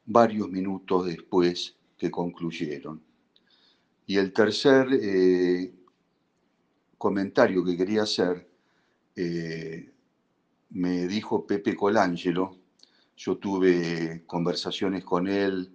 varios 0.06 0.50
minutos 0.50 1.06
después 1.06 1.76
que 1.96 2.10
concluyeron. 2.10 3.13
Y 4.06 4.18
el 4.18 4.34
tercer 4.34 4.88
eh, 4.92 5.74
comentario 6.98 7.64
que 7.64 7.78
quería 7.78 8.04
hacer, 8.04 8.50
eh, 9.16 9.92
me 10.72 11.08
dijo 11.08 11.46
Pepe 11.46 11.76
Colangelo, 11.76 12.58
yo 13.16 13.38
tuve 13.38 14.24
conversaciones 14.26 15.04
con 15.06 15.28
él 15.28 15.72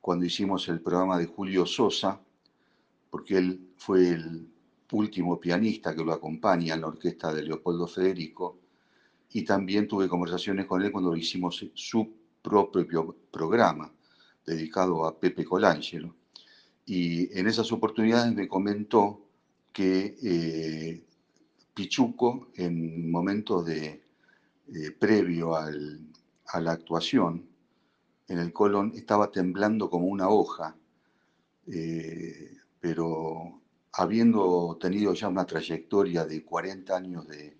cuando 0.00 0.24
hicimos 0.24 0.68
el 0.68 0.80
programa 0.80 1.18
de 1.18 1.26
Julio 1.26 1.66
Sosa, 1.66 2.20
porque 3.10 3.38
él 3.38 3.72
fue 3.76 4.10
el 4.10 4.48
último 4.92 5.40
pianista 5.40 5.94
que 5.94 6.04
lo 6.04 6.12
acompaña 6.12 6.74
en 6.74 6.82
la 6.82 6.88
orquesta 6.88 7.32
de 7.32 7.42
Leopoldo 7.42 7.86
Federico, 7.86 8.58
y 9.30 9.42
también 9.44 9.88
tuve 9.88 10.08
conversaciones 10.08 10.66
con 10.66 10.82
él 10.82 10.92
cuando 10.92 11.16
hicimos 11.16 11.64
su 11.74 12.14
propio 12.40 13.16
programa 13.30 13.92
dedicado 14.46 15.04
a 15.04 15.18
Pepe 15.18 15.44
Colangelo. 15.44 16.17
Y 16.88 17.38
en 17.38 17.46
esas 17.46 17.70
oportunidades 17.70 18.34
me 18.34 18.48
comentó 18.48 19.20
que 19.74 20.16
eh, 20.22 21.04
Pichuco, 21.74 22.48
en 22.54 23.10
momentos 23.10 23.66
de, 23.66 24.02
eh, 24.74 24.90
previo 24.98 25.54
al, 25.54 26.00
a 26.46 26.60
la 26.60 26.72
actuación 26.72 27.46
en 28.26 28.38
el 28.38 28.54
Colón, 28.54 28.92
estaba 28.94 29.30
temblando 29.30 29.90
como 29.90 30.06
una 30.06 30.30
hoja, 30.30 30.74
eh, 31.66 32.56
pero 32.80 33.60
habiendo 33.92 34.78
tenido 34.80 35.12
ya 35.12 35.28
una 35.28 35.44
trayectoria 35.44 36.24
de 36.24 36.42
40 36.42 36.96
años 36.96 37.28
de, 37.28 37.54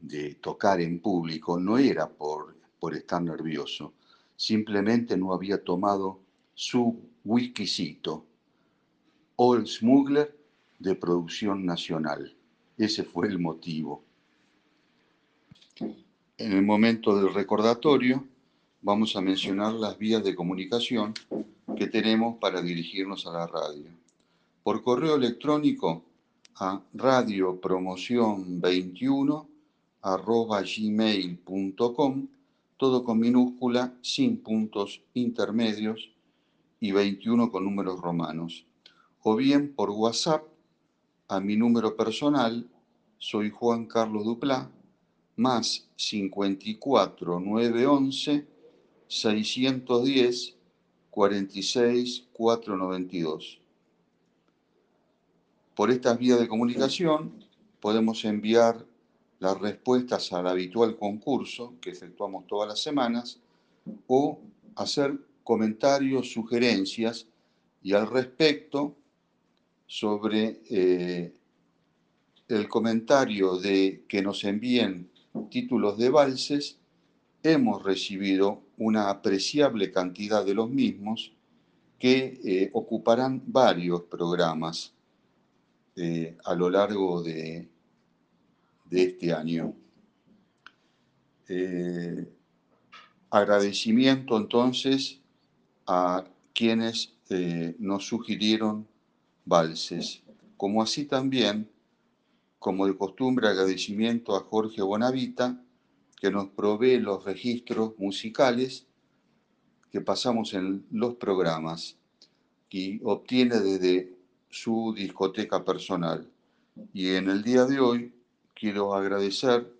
de 0.00 0.36
tocar 0.36 0.80
en 0.80 1.00
público, 1.00 1.58
no 1.58 1.76
era 1.76 2.08
por, 2.08 2.56
estar 2.94 3.22
nervioso, 3.22 3.92
simplemente 4.36 5.18
no 5.18 5.34
había 5.34 5.62
tomado 5.62 6.20
su 6.54 6.98
Old 9.36 9.66
Smuggler 9.66 10.34
de 10.78 10.94
producción 10.94 11.66
nacional. 11.66 12.32
Ese 12.78 13.04
fue 13.04 13.28
el 13.28 13.38
motivo. 13.38 14.02
En 16.38 16.52
el 16.52 16.62
momento 16.62 17.14
del 17.16 17.34
recordatorio 17.34 18.24
vamos 18.82 19.16
a 19.16 19.20
mencionar 19.20 19.72
las 19.72 19.98
vías 19.98 20.22
de 20.22 20.36
comunicación 20.36 21.14
que 21.76 21.88
tenemos 21.88 22.38
para 22.38 22.62
dirigirnos 22.62 23.26
a 23.26 23.32
la 23.32 23.46
radio. 23.46 23.90
Por 24.62 24.82
correo 24.82 25.16
electrónico 25.16 26.02
a 26.56 26.80
radiopromoción21 26.94 29.46
arroba 30.02 30.62
gmail.com, 30.62 32.28
todo 32.76 33.04
con 33.04 33.18
minúscula, 33.18 33.94
sin 34.02 34.42
puntos 34.42 35.00
intermedios 35.14 36.10
y 36.78 36.92
21 36.92 37.50
con 37.50 37.64
números 37.64 37.98
romanos. 38.00 38.66
O 39.26 39.36
bien 39.36 39.74
por 39.74 39.88
WhatsApp 39.88 40.44
a 41.28 41.40
mi 41.40 41.56
número 41.56 41.96
personal, 41.96 42.68
soy 43.16 43.48
Juan 43.48 43.86
Carlos 43.86 44.22
Duplá, 44.22 44.70
más 45.36 45.88
54 45.96 47.40
911 47.40 48.46
610 49.08 50.56
46 51.08 52.24
492. 52.34 53.60
Por 55.74 55.90
estas 55.90 56.18
vías 56.18 56.38
de 56.38 56.46
comunicación 56.46 57.32
podemos 57.80 58.26
enviar 58.26 58.84
las 59.38 59.58
respuestas 59.58 60.34
al 60.34 60.48
habitual 60.48 60.98
concurso 60.98 61.72
que 61.80 61.88
efectuamos 61.88 62.46
todas 62.46 62.68
las 62.68 62.82
semanas 62.82 63.40
o 64.06 64.38
hacer 64.76 65.18
comentarios, 65.42 66.30
sugerencias 66.30 67.26
y 67.82 67.94
al 67.94 68.06
respecto 68.06 68.96
sobre 69.86 70.60
eh, 70.70 71.34
el 72.48 72.68
comentario 72.68 73.58
de 73.58 74.04
que 74.08 74.22
nos 74.22 74.44
envíen 74.44 75.10
títulos 75.50 75.98
de 75.98 76.10
valses, 76.10 76.78
hemos 77.42 77.82
recibido 77.82 78.62
una 78.78 79.10
apreciable 79.10 79.90
cantidad 79.90 80.44
de 80.44 80.54
los 80.54 80.70
mismos 80.70 81.32
que 81.98 82.40
eh, 82.44 82.70
ocuparán 82.72 83.42
varios 83.46 84.02
programas 84.02 84.92
eh, 85.96 86.36
a 86.44 86.54
lo 86.54 86.70
largo 86.70 87.22
de, 87.22 87.68
este 88.90 89.32
año. 89.32 89.74
Agradecimiento 93.28 94.36
entonces 94.36 95.18
a 95.86 96.24
quienes 96.52 97.12
nos 97.80 98.06
sugirieron 98.06 98.86
valses, 99.44 100.22
como 100.56 100.82
así 100.82 101.04
también 101.04 101.70
como 102.58 102.86
de 102.86 102.96
costumbre, 102.96 103.48
agradecimiento 103.48 104.34
a 104.34 104.40
Jorge 104.40 104.80
Bonavita, 104.80 105.62
que 106.18 106.30
nos 106.30 106.48
provee 106.48 106.98
los 106.98 107.22
registros 107.24 107.92
musicales 107.98 108.86
que 109.90 110.00
pasamos 110.00 110.54
en 110.54 110.86
los 110.90 111.16
programas 111.16 111.98
y 112.70 113.00
obtiene 113.04 113.60
desde 113.60 114.16
su 114.48 114.94
discoteca 114.96 115.64
personal. 115.64 116.26
Y 116.92 117.10
en 117.10 117.28
el 117.28 117.42
día 117.42 117.66
de 117.66 117.80
hoy 117.80 118.14
quiero 118.54 118.94
agradecer 118.94 119.70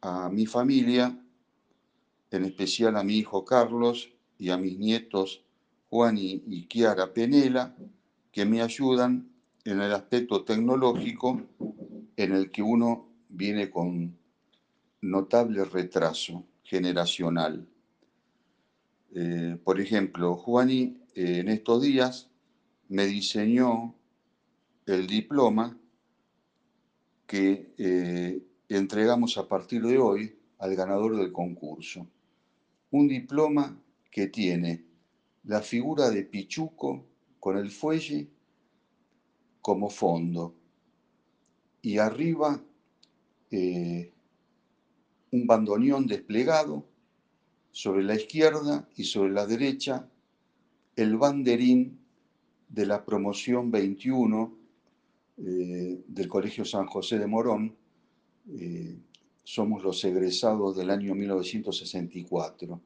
a 0.00 0.28
mi 0.30 0.46
familia, 0.46 1.18
en 2.30 2.44
especial 2.44 2.96
a 2.96 3.02
mi 3.02 3.16
hijo 3.16 3.44
Carlos 3.44 4.10
y 4.38 4.50
a 4.50 4.56
mis 4.56 4.78
nietos 4.78 5.42
Juan 5.90 6.16
y, 6.18 6.66
Kiara 6.66 7.12
Penela, 7.12 7.74
que 8.38 8.44
me 8.44 8.62
ayudan 8.62 9.28
en 9.64 9.80
el 9.80 9.92
aspecto 9.92 10.44
tecnológico 10.44 11.42
en 12.16 12.32
el 12.32 12.52
que 12.52 12.62
uno 12.62 13.08
viene 13.28 13.68
con 13.68 14.16
notable 15.00 15.64
retraso 15.64 16.44
generacional. 16.62 17.66
Eh, 19.12 19.58
por 19.64 19.80
ejemplo, 19.80 20.36
Juani 20.36 21.02
eh, 21.16 21.38
en 21.40 21.48
estos 21.48 21.82
días 21.82 22.30
me 22.88 23.06
diseñó 23.06 23.96
el 24.86 25.08
diploma 25.08 25.76
que 27.26 27.74
eh, 27.76 28.40
entregamos 28.68 29.36
a 29.36 29.48
partir 29.48 29.82
de 29.82 29.98
hoy 29.98 30.38
al 30.60 30.76
ganador 30.76 31.16
del 31.16 31.32
concurso. 31.32 32.06
Un 32.92 33.08
diploma 33.08 33.76
que 34.12 34.28
tiene 34.28 34.84
la 35.42 35.60
figura 35.60 36.08
de 36.10 36.22
Pichuco 36.22 37.07
con 37.40 37.56
el 37.58 37.70
fuelle 37.70 38.28
como 39.60 39.90
fondo 39.90 40.54
y 41.82 41.98
arriba 41.98 42.62
eh, 43.50 44.12
un 45.30 45.46
bandoneón 45.46 46.06
desplegado, 46.06 46.86
sobre 47.70 48.02
la 48.02 48.16
izquierda 48.16 48.88
y 48.96 49.04
sobre 49.04 49.30
la 49.30 49.46
derecha 49.46 50.08
el 50.96 51.16
banderín 51.16 52.00
de 52.68 52.86
la 52.86 53.04
promoción 53.04 53.70
21 53.70 54.58
eh, 55.36 56.02
del 56.08 56.28
Colegio 56.28 56.64
San 56.64 56.86
José 56.86 57.18
de 57.18 57.26
Morón. 57.28 57.76
Eh, 58.50 58.98
somos 59.44 59.84
los 59.84 60.02
egresados 60.04 60.76
del 60.76 60.90
año 60.90 61.14
1964. 61.14 62.80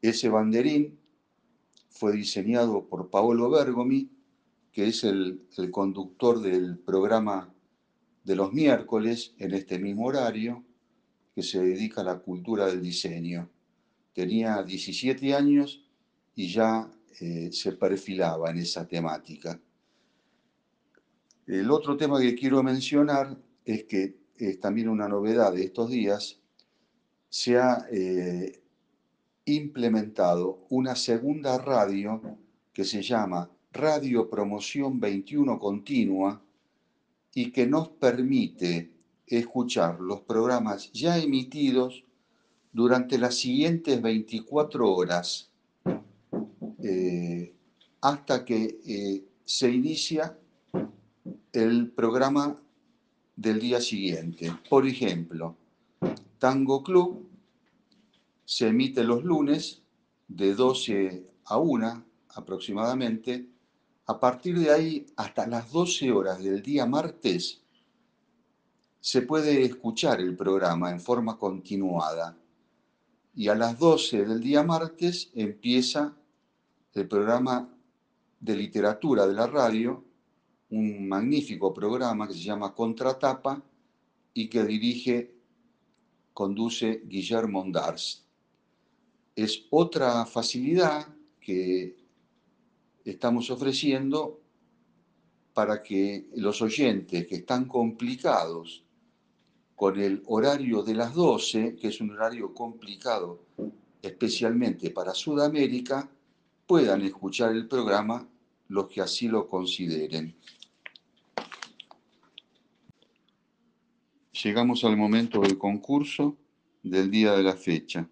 Ese 0.00 0.28
banderín 0.30 0.98
fue 1.92 2.12
diseñado 2.12 2.88
por 2.88 3.10
Paolo 3.10 3.50
Bergomi, 3.50 4.10
que 4.72 4.88
es 4.88 5.04
el, 5.04 5.46
conductor 5.70 6.40
del 6.40 6.78
programa 6.78 7.54
de 8.24 8.34
los 8.34 8.52
miércoles 8.52 9.34
en 9.38 9.52
este 9.52 9.78
mismo 9.78 10.06
horario 10.06 10.64
que 11.34 11.42
se 11.42 11.62
dedica 11.62 12.00
a 12.00 12.04
la 12.04 12.18
cultura 12.18 12.66
del 12.66 12.82
diseño. 12.82 13.50
Tenía 14.14 14.62
17 14.62 15.34
años 15.34 15.84
y 16.34 16.48
ya 16.48 16.90
eh, 17.20 17.50
se 17.52 17.72
perfilaba 17.72 18.50
en 18.50 18.58
esa 18.58 18.86
temática. 18.86 19.60
El 21.46 21.70
otro 21.70 21.96
tema 21.96 22.20
que 22.20 22.34
quiero 22.34 22.62
mencionar 22.62 23.36
es 23.64 23.84
que 23.84 24.16
es 24.36 24.58
también 24.60 24.88
una 24.88 25.08
novedad 25.08 25.52
de 25.52 25.64
estos 25.64 25.90
días, 25.90 26.40
se 27.28 27.58
ha 27.58 27.86
eh, 27.90 28.61
implementado 29.44 30.66
una 30.70 30.94
segunda 30.94 31.58
radio 31.58 32.20
que 32.72 32.84
se 32.84 33.02
llama 33.02 33.50
Radio 33.72 34.28
Promoción 34.28 35.00
21 35.00 35.58
Continua, 35.58 36.40
y 37.34 37.50
que 37.50 37.66
nos 37.66 37.88
permite 37.88 38.90
escuchar 39.26 40.00
los 40.00 40.20
programas 40.20 40.92
ya 40.92 41.18
emitidos 41.18 42.04
durante 42.72 43.18
las 43.18 43.36
siguientes 43.36 44.00
24 44.02 44.94
horas 44.94 45.50
eh, 46.82 47.54
hasta 48.00 48.44
que 48.44 48.78
eh, 48.86 49.24
se 49.44 49.70
inicia 49.70 50.36
el 51.52 51.90
programa 51.90 52.60
del 53.36 53.60
día 53.60 53.80
siguiente. 53.80 54.52
Por 54.68 54.86
ejemplo, 54.86 55.56
Tango 56.38 56.82
Club 56.82 57.28
se 58.44 58.68
emite 58.68 59.04
los 59.04 59.24
lunes 59.24 59.82
de 60.28 60.54
12 60.54 61.30
a 61.44 61.58
1 61.58 62.04
aproximadamente 62.34 63.52
a 64.06 64.18
partir 64.18 64.58
de 64.58 64.70
ahí, 64.70 65.06
hasta 65.16 65.46
las 65.46 65.70
12 65.70 66.10
horas 66.10 66.42
del 66.42 66.60
día 66.60 66.86
martes, 66.86 67.62
se 69.00 69.22
puede 69.22 69.62
escuchar 69.62 70.20
el 70.20 70.36
programa 70.36 70.90
en 70.90 71.00
forma 71.00 71.38
continuada. 71.38 72.36
Y 73.34 73.48
a 73.48 73.54
las 73.54 73.78
12 73.78 74.24
del 74.24 74.40
día 74.40 74.64
martes 74.64 75.30
empieza 75.34 76.16
el 76.94 77.08
programa 77.08 77.74
de 78.40 78.56
literatura 78.56 79.26
de 79.26 79.34
la 79.34 79.46
radio, 79.46 80.04
un 80.70 81.08
magnífico 81.08 81.72
programa 81.72 82.26
que 82.26 82.34
se 82.34 82.40
llama 82.40 82.74
Contratapa 82.74 83.62
y 84.34 84.48
que 84.48 84.64
dirige, 84.64 85.34
conduce 86.34 87.02
Guillermo 87.06 87.60
Ondars. 87.60 88.26
Es 89.34 89.66
otra 89.70 90.26
facilidad 90.26 91.08
que 91.40 91.96
estamos 93.04 93.50
ofreciendo 93.50 94.40
para 95.54 95.82
que 95.82 96.28
los 96.36 96.62
oyentes 96.62 97.26
que 97.26 97.36
están 97.36 97.66
complicados 97.66 98.84
con 99.74 99.98
el 100.00 100.22
horario 100.26 100.82
de 100.82 100.94
las 100.94 101.14
12, 101.14 101.76
que 101.76 101.88
es 101.88 102.00
un 102.00 102.10
horario 102.10 102.54
complicado 102.54 103.44
especialmente 104.00 104.90
para 104.90 105.14
Sudamérica, 105.14 106.08
puedan 106.66 107.02
escuchar 107.02 107.52
el 107.52 107.66
programa 107.68 108.28
los 108.68 108.88
que 108.88 109.00
así 109.00 109.28
lo 109.28 109.46
consideren. 109.46 110.34
Llegamos 114.42 114.84
al 114.84 114.96
momento 114.96 115.40
del 115.40 115.58
concurso 115.58 116.36
del 116.82 117.10
día 117.10 117.32
de 117.32 117.42
la 117.42 117.54
fecha. 117.54 118.08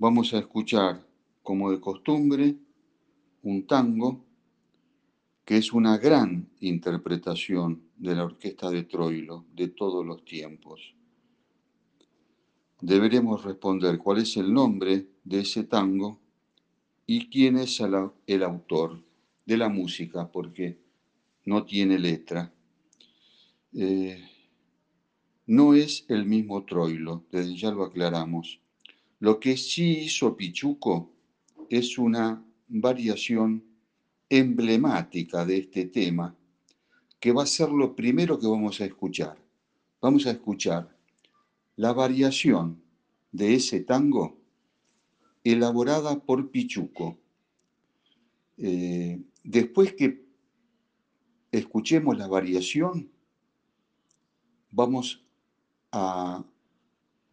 Vamos 0.00 0.32
a 0.32 0.38
escuchar, 0.38 1.04
como 1.42 1.72
de 1.72 1.80
costumbre, 1.80 2.54
un 3.42 3.66
tango 3.66 4.24
que 5.44 5.56
es 5.56 5.72
una 5.72 5.98
gran 5.98 6.48
interpretación 6.60 7.82
de 7.96 8.14
la 8.14 8.24
orquesta 8.24 8.70
de 8.70 8.84
Troilo 8.84 9.44
de 9.52 9.66
todos 9.66 10.06
los 10.06 10.24
tiempos. 10.24 10.94
Deberemos 12.80 13.42
responder 13.42 13.98
cuál 13.98 14.18
es 14.18 14.36
el 14.36 14.54
nombre 14.54 15.08
de 15.24 15.40
ese 15.40 15.64
tango 15.64 16.20
y 17.04 17.28
quién 17.28 17.56
es 17.58 17.80
el, 17.80 18.44
autor 18.44 19.02
de 19.46 19.56
la 19.56 19.68
música, 19.68 20.30
porque 20.30 20.78
no 21.44 21.64
tiene 21.64 21.98
letra. 21.98 22.54
Eh, 23.72 24.22
no 25.46 25.74
es 25.74 26.04
el 26.06 26.24
mismo 26.24 26.64
Troilo, 26.64 27.24
desde 27.32 27.56
ya 27.56 27.72
lo 27.72 27.82
aclaramos. 27.82 28.60
Lo 29.20 29.40
que 29.40 29.56
sí 29.56 30.04
hizo 30.04 30.36
Pichuco 30.36 31.10
es 31.68 31.98
una 31.98 32.44
variación 32.68 33.64
emblemática 34.28 35.44
de 35.44 35.58
este 35.58 35.86
tema, 35.86 36.36
que 37.18 37.32
va 37.32 37.42
a 37.42 37.46
ser 37.46 37.70
lo 37.70 37.96
primero 37.96 38.38
que 38.38 38.46
vamos 38.46 38.80
a 38.80 38.84
escuchar. 38.84 39.36
Vamos 40.00 40.26
a 40.26 40.30
escuchar 40.30 40.96
la 41.76 41.92
variación 41.92 42.80
de 43.32 43.54
ese 43.54 43.80
tango 43.80 44.38
elaborada 45.42 46.20
por 46.20 46.50
Pichuco. 46.50 47.18
Eh, 48.56 49.20
después 49.42 49.94
que 49.94 50.24
escuchemos 51.50 52.16
la 52.16 52.28
variación, 52.28 53.10
vamos 54.70 55.24
a 55.90 56.44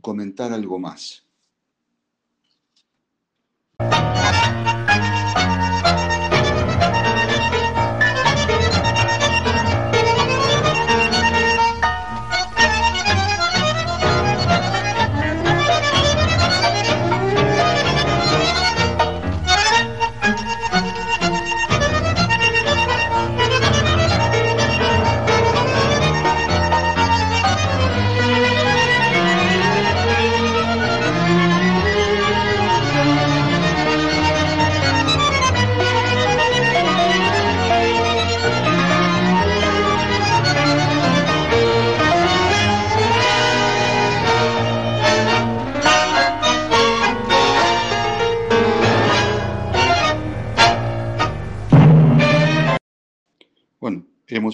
comentar 0.02 0.52
algo 0.54 0.80
más. 0.80 1.25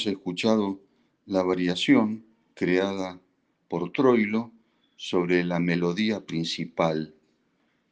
Hemos 0.02 0.18
escuchado 0.18 0.82
la 1.28 1.43
variación 1.43 2.26
creada 2.56 3.22
por 3.68 3.91
Troilo 3.91 4.52
sobre 4.95 5.43
la 5.43 5.60
melodía 5.60 6.26
principal 6.26 7.14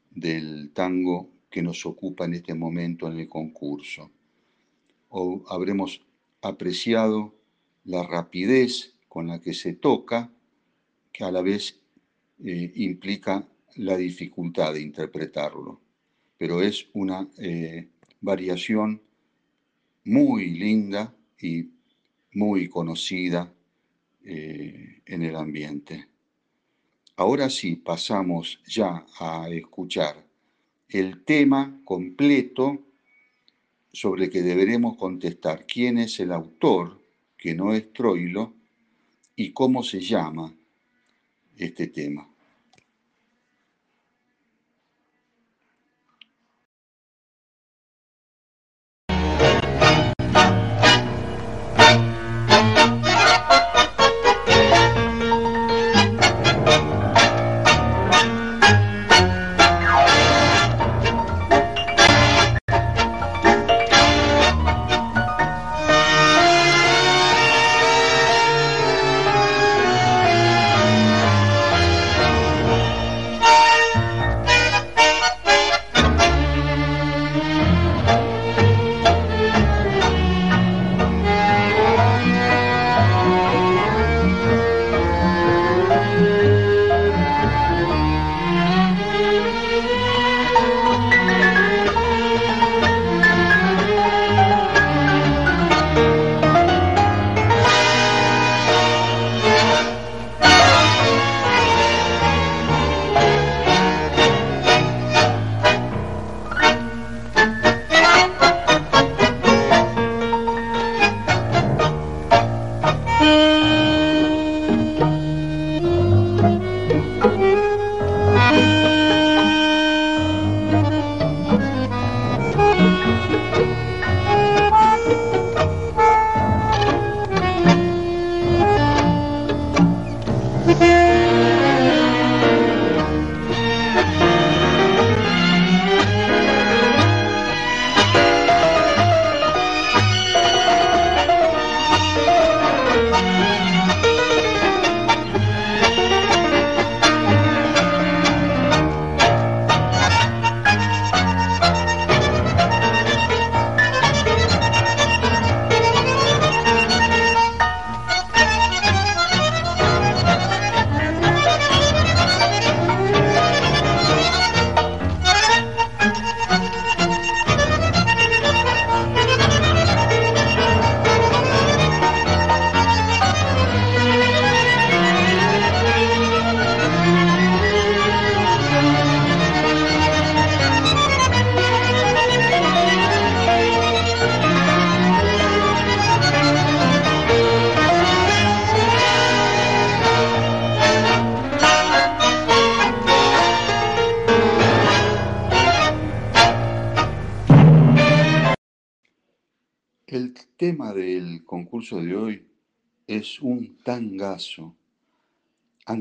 del 0.10 0.72
tango 0.74 1.30
que 1.52 1.62
nos 1.62 1.86
ocupa 1.86 2.26
en 2.26 2.34
este 2.34 2.56
momento 2.56 3.08
en 3.08 3.20
el 3.20 3.30
concurso. 3.30 4.10
O 5.10 5.44
habremos 5.50 6.02
apreciado 6.42 7.36
la 7.84 8.02
rapidez 8.02 8.96
con 9.08 9.28
la 9.28 9.40
que 9.40 9.54
se 9.54 9.74
toca, 9.74 10.32
que 11.12 11.24
a 11.26 11.32
la 11.32 11.44
vez 11.44 11.80
eh, 12.44 12.72
implica 12.74 13.48
la 13.76 13.98
dificultad 13.98 14.74
de 14.74 14.82
interpretarlo. 14.82 15.80
Pero 16.40 16.64
es 16.64 16.88
una 16.94 17.30
eh, 17.38 17.88
variación 18.20 19.00
muy 20.06 20.50
linda 20.58 21.16
y 21.40 21.78
muy 22.34 22.70
conocida 22.70 23.54
eh, 24.24 25.02
en 25.06 25.24
el 25.24 25.36
ambiente. 25.36 26.08
Ahora 27.16 27.50
sí, 27.50 27.76
pasamos 27.76 28.62
ya 28.68 29.06
a 29.20 29.50
escuchar 29.50 30.26
el 30.88 31.24
tema 31.24 31.82
completo 31.84 32.86
sobre 33.92 34.26
el 34.26 34.30
que 34.32 34.42
deberemos 34.42 34.98
contestar 34.98 35.66
quién 35.66 35.98
es 35.98 36.20
el 36.20 36.32
autor, 36.32 37.02
que 37.38 37.56
no 37.56 37.74
es 37.74 37.92
Troilo, 37.92 38.54
y 39.36 39.52
cómo 39.52 39.84
se 39.84 40.02
llama 40.02 40.54
este 41.56 41.88
tema. 41.88 42.29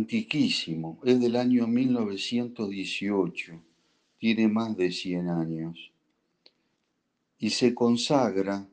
Antiquísimo, 0.08 0.98
es 1.04 1.20
del 1.20 1.36
año 1.36 1.66
1918, 1.66 3.62
tiene 4.16 4.48
más 4.48 4.74
de 4.74 4.90
100 4.90 5.28
años 5.28 5.92
y 7.36 7.50
se 7.50 7.74
consagra 7.74 8.66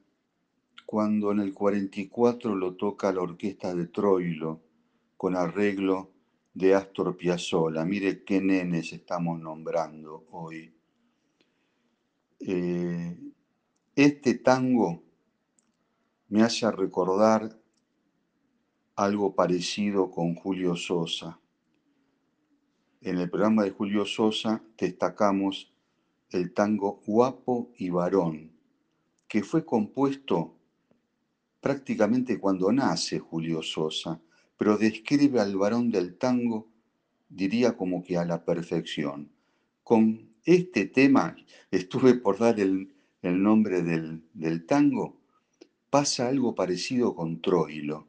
cuando 0.86 1.34
en 1.34 1.40
el 1.42 1.54
44 1.54 2.56
lo 2.56 2.76
toca 2.76 3.12
la 3.12 3.22
orquesta 3.22 3.76
de 3.76 3.88
Troilo 3.88 4.62
con 5.18 5.36
arreglo 5.36 6.14
de 6.54 6.74
Astor 6.74 7.18
Piazzolla. 7.18 7.84
Mire 7.84 8.24
qué 8.24 8.40
nenes 8.40 8.94
estamos 8.94 9.38
nombrando 9.38 10.26
hoy. 10.32 10.74
Eh, 12.40 13.18
este 13.94 14.36
tango 14.36 15.04
me 16.30 16.44
hace 16.44 16.72
recordar 16.72 17.60
algo 18.96 19.36
parecido 19.36 20.10
con 20.10 20.36
Julio 20.36 20.76
Sosa. 20.78 21.40
En 23.02 23.18
el 23.18 23.30
programa 23.30 23.64
de 23.64 23.72
Julio 23.72 24.06
Sosa 24.06 24.64
destacamos 24.78 25.74
el 26.30 26.54
tango 26.54 27.02
Guapo 27.06 27.72
y 27.78 27.90
Varón, 27.90 28.52
que 29.28 29.44
fue 29.44 29.66
compuesto 29.66 30.56
prácticamente 31.60 32.40
cuando 32.40 32.72
nace 32.72 33.20
Julio 33.20 33.62
Sosa, 33.62 34.22
pero 34.58 34.78
describe 34.78 35.42
al 35.42 35.58
varón 35.58 35.92
del 35.92 36.18
tango, 36.18 36.70
diría 37.28 37.76
como 37.76 38.02
que 38.02 38.18
a 38.18 38.24
la 38.24 38.46
perfección. 38.46 39.30
Con 39.84 40.30
este 40.46 40.86
tema, 40.86 41.36
estuve 41.70 42.14
por 42.14 42.38
dar 42.38 42.60
el, 42.60 42.94
nombre 43.22 43.82
del, 43.82 44.24
del 44.34 44.66
tango, 44.66 45.18
pasa 45.90 46.30
algo 46.30 46.56
parecido 46.56 47.14
con 47.14 47.42
Troilo. 47.42 48.08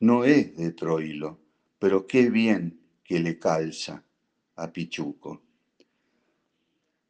No 0.00 0.24
es 0.24 0.56
de 0.56 0.72
Troilo, 0.72 1.38
pero 1.78 2.06
qué 2.06 2.30
bien 2.30 2.80
que 3.04 3.20
le 3.20 3.38
calza 3.38 4.02
a 4.56 4.72
Pichuco. 4.72 5.42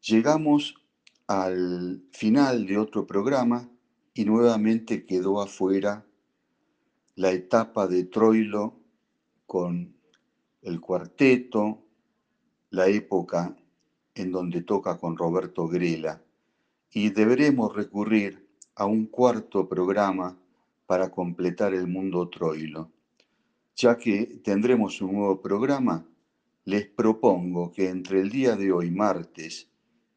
Llegamos 0.01 0.75
al 1.25 2.03
final 2.11 2.65
de 2.67 2.77
otro 2.77 3.07
programa 3.07 3.69
y 4.13 4.25
nuevamente 4.25 5.05
quedó 5.05 5.41
afuera 5.41 6.05
la 7.15 7.31
etapa 7.31 7.87
de 7.87 8.03
Troilo 8.03 8.75
con 9.45 9.95
el 10.61 10.81
cuarteto, 10.81 11.85
la 12.71 12.87
época 12.87 13.55
en 14.15 14.33
donde 14.33 14.63
toca 14.63 14.99
con 14.99 15.15
Roberto 15.15 15.69
Grela, 15.69 16.21
y 16.91 17.09
deberemos 17.11 17.73
recurrir 17.73 18.49
a 18.75 18.85
un 18.85 19.05
cuarto 19.05 19.69
programa 19.69 20.40
para 20.91 21.09
completar 21.09 21.73
el 21.73 21.87
mundo 21.87 22.27
Troilo. 22.27 22.91
Ya 23.77 23.97
que 23.97 24.41
tendremos 24.43 25.01
un 25.01 25.13
nuevo 25.13 25.41
programa, 25.41 26.05
les 26.65 26.85
propongo 26.85 27.71
que 27.71 27.87
entre 27.87 28.19
el 28.19 28.29
día 28.29 28.57
de 28.57 28.73
hoy, 28.73 28.91
martes, 28.91 29.69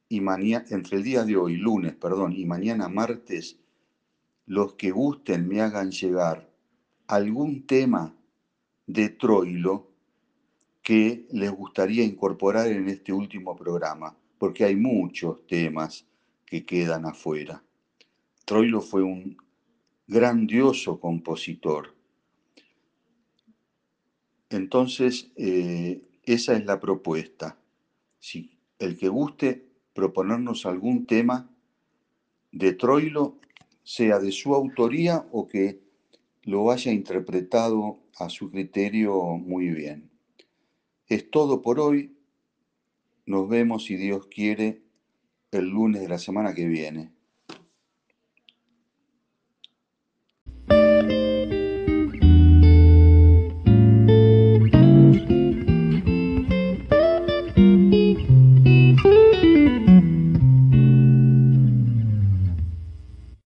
y 0.08 0.20
mañana, 0.20 0.64
entre 0.70 0.96
el 0.96 1.04
día 1.04 1.22
de 1.22 1.36
hoy, 1.36 1.58
lunes, 1.58 1.94
perdón, 1.94 2.32
y 2.32 2.44
mañana 2.44 2.88
martes, 2.88 3.56
los 4.46 4.74
que 4.74 4.90
gusten 4.90 5.46
me 5.46 5.60
hagan 5.60 5.92
llegar 5.92 6.50
algún 7.06 7.68
tema 7.68 8.12
de 8.84 9.10
Troilo 9.10 9.92
que 10.82 11.28
les 11.30 11.52
gustaría 11.52 12.02
incorporar 12.02 12.66
en 12.66 12.88
este 12.88 13.12
último 13.12 13.54
programa, 13.54 14.18
porque 14.38 14.64
hay 14.64 14.74
muchos 14.74 15.46
temas 15.46 16.04
que 16.44 16.66
quedan 16.66 17.06
afuera. 17.06 17.62
Troilo 18.44 18.80
fue 18.80 19.04
un 19.04 19.43
grandioso 20.07 21.00
compositor. 21.00 21.94
Entonces, 24.50 25.32
eh, 25.36 26.02
esa 26.24 26.57
es 26.57 26.64
la 26.64 26.78
propuesta. 26.80 27.59
Si 28.18 28.59
el 28.78 28.96
que 28.96 29.09
guste 29.09 29.66
proponernos 29.92 30.66
algún 30.66 31.07
tema 31.07 31.50
de 32.52 32.72
Troilo, 32.72 33.38
sea 33.82 34.18
de 34.18 34.32
su 34.32 34.55
autoría 34.55 35.26
o 35.30 35.46
que 35.46 35.80
lo 36.44 36.70
haya 36.70 36.92
interpretado 36.92 38.00
a 38.16 38.28
su 38.28 38.50
criterio 38.50 39.36
muy 39.36 39.68
bien. 39.68 40.11
Es 41.07 41.30
todo 41.30 41.62
por 41.62 41.80
hoy. 41.80 42.16
Nos 43.26 43.48
vemos, 43.48 43.84
si 43.84 43.96
Dios 43.96 44.26
quiere, 44.26 44.82
el 45.50 45.68
lunes 45.68 46.02
de 46.02 46.09
la 46.09 46.18
semana 46.18 46.55
que 46.55 46.66
viene. 46.66 47.13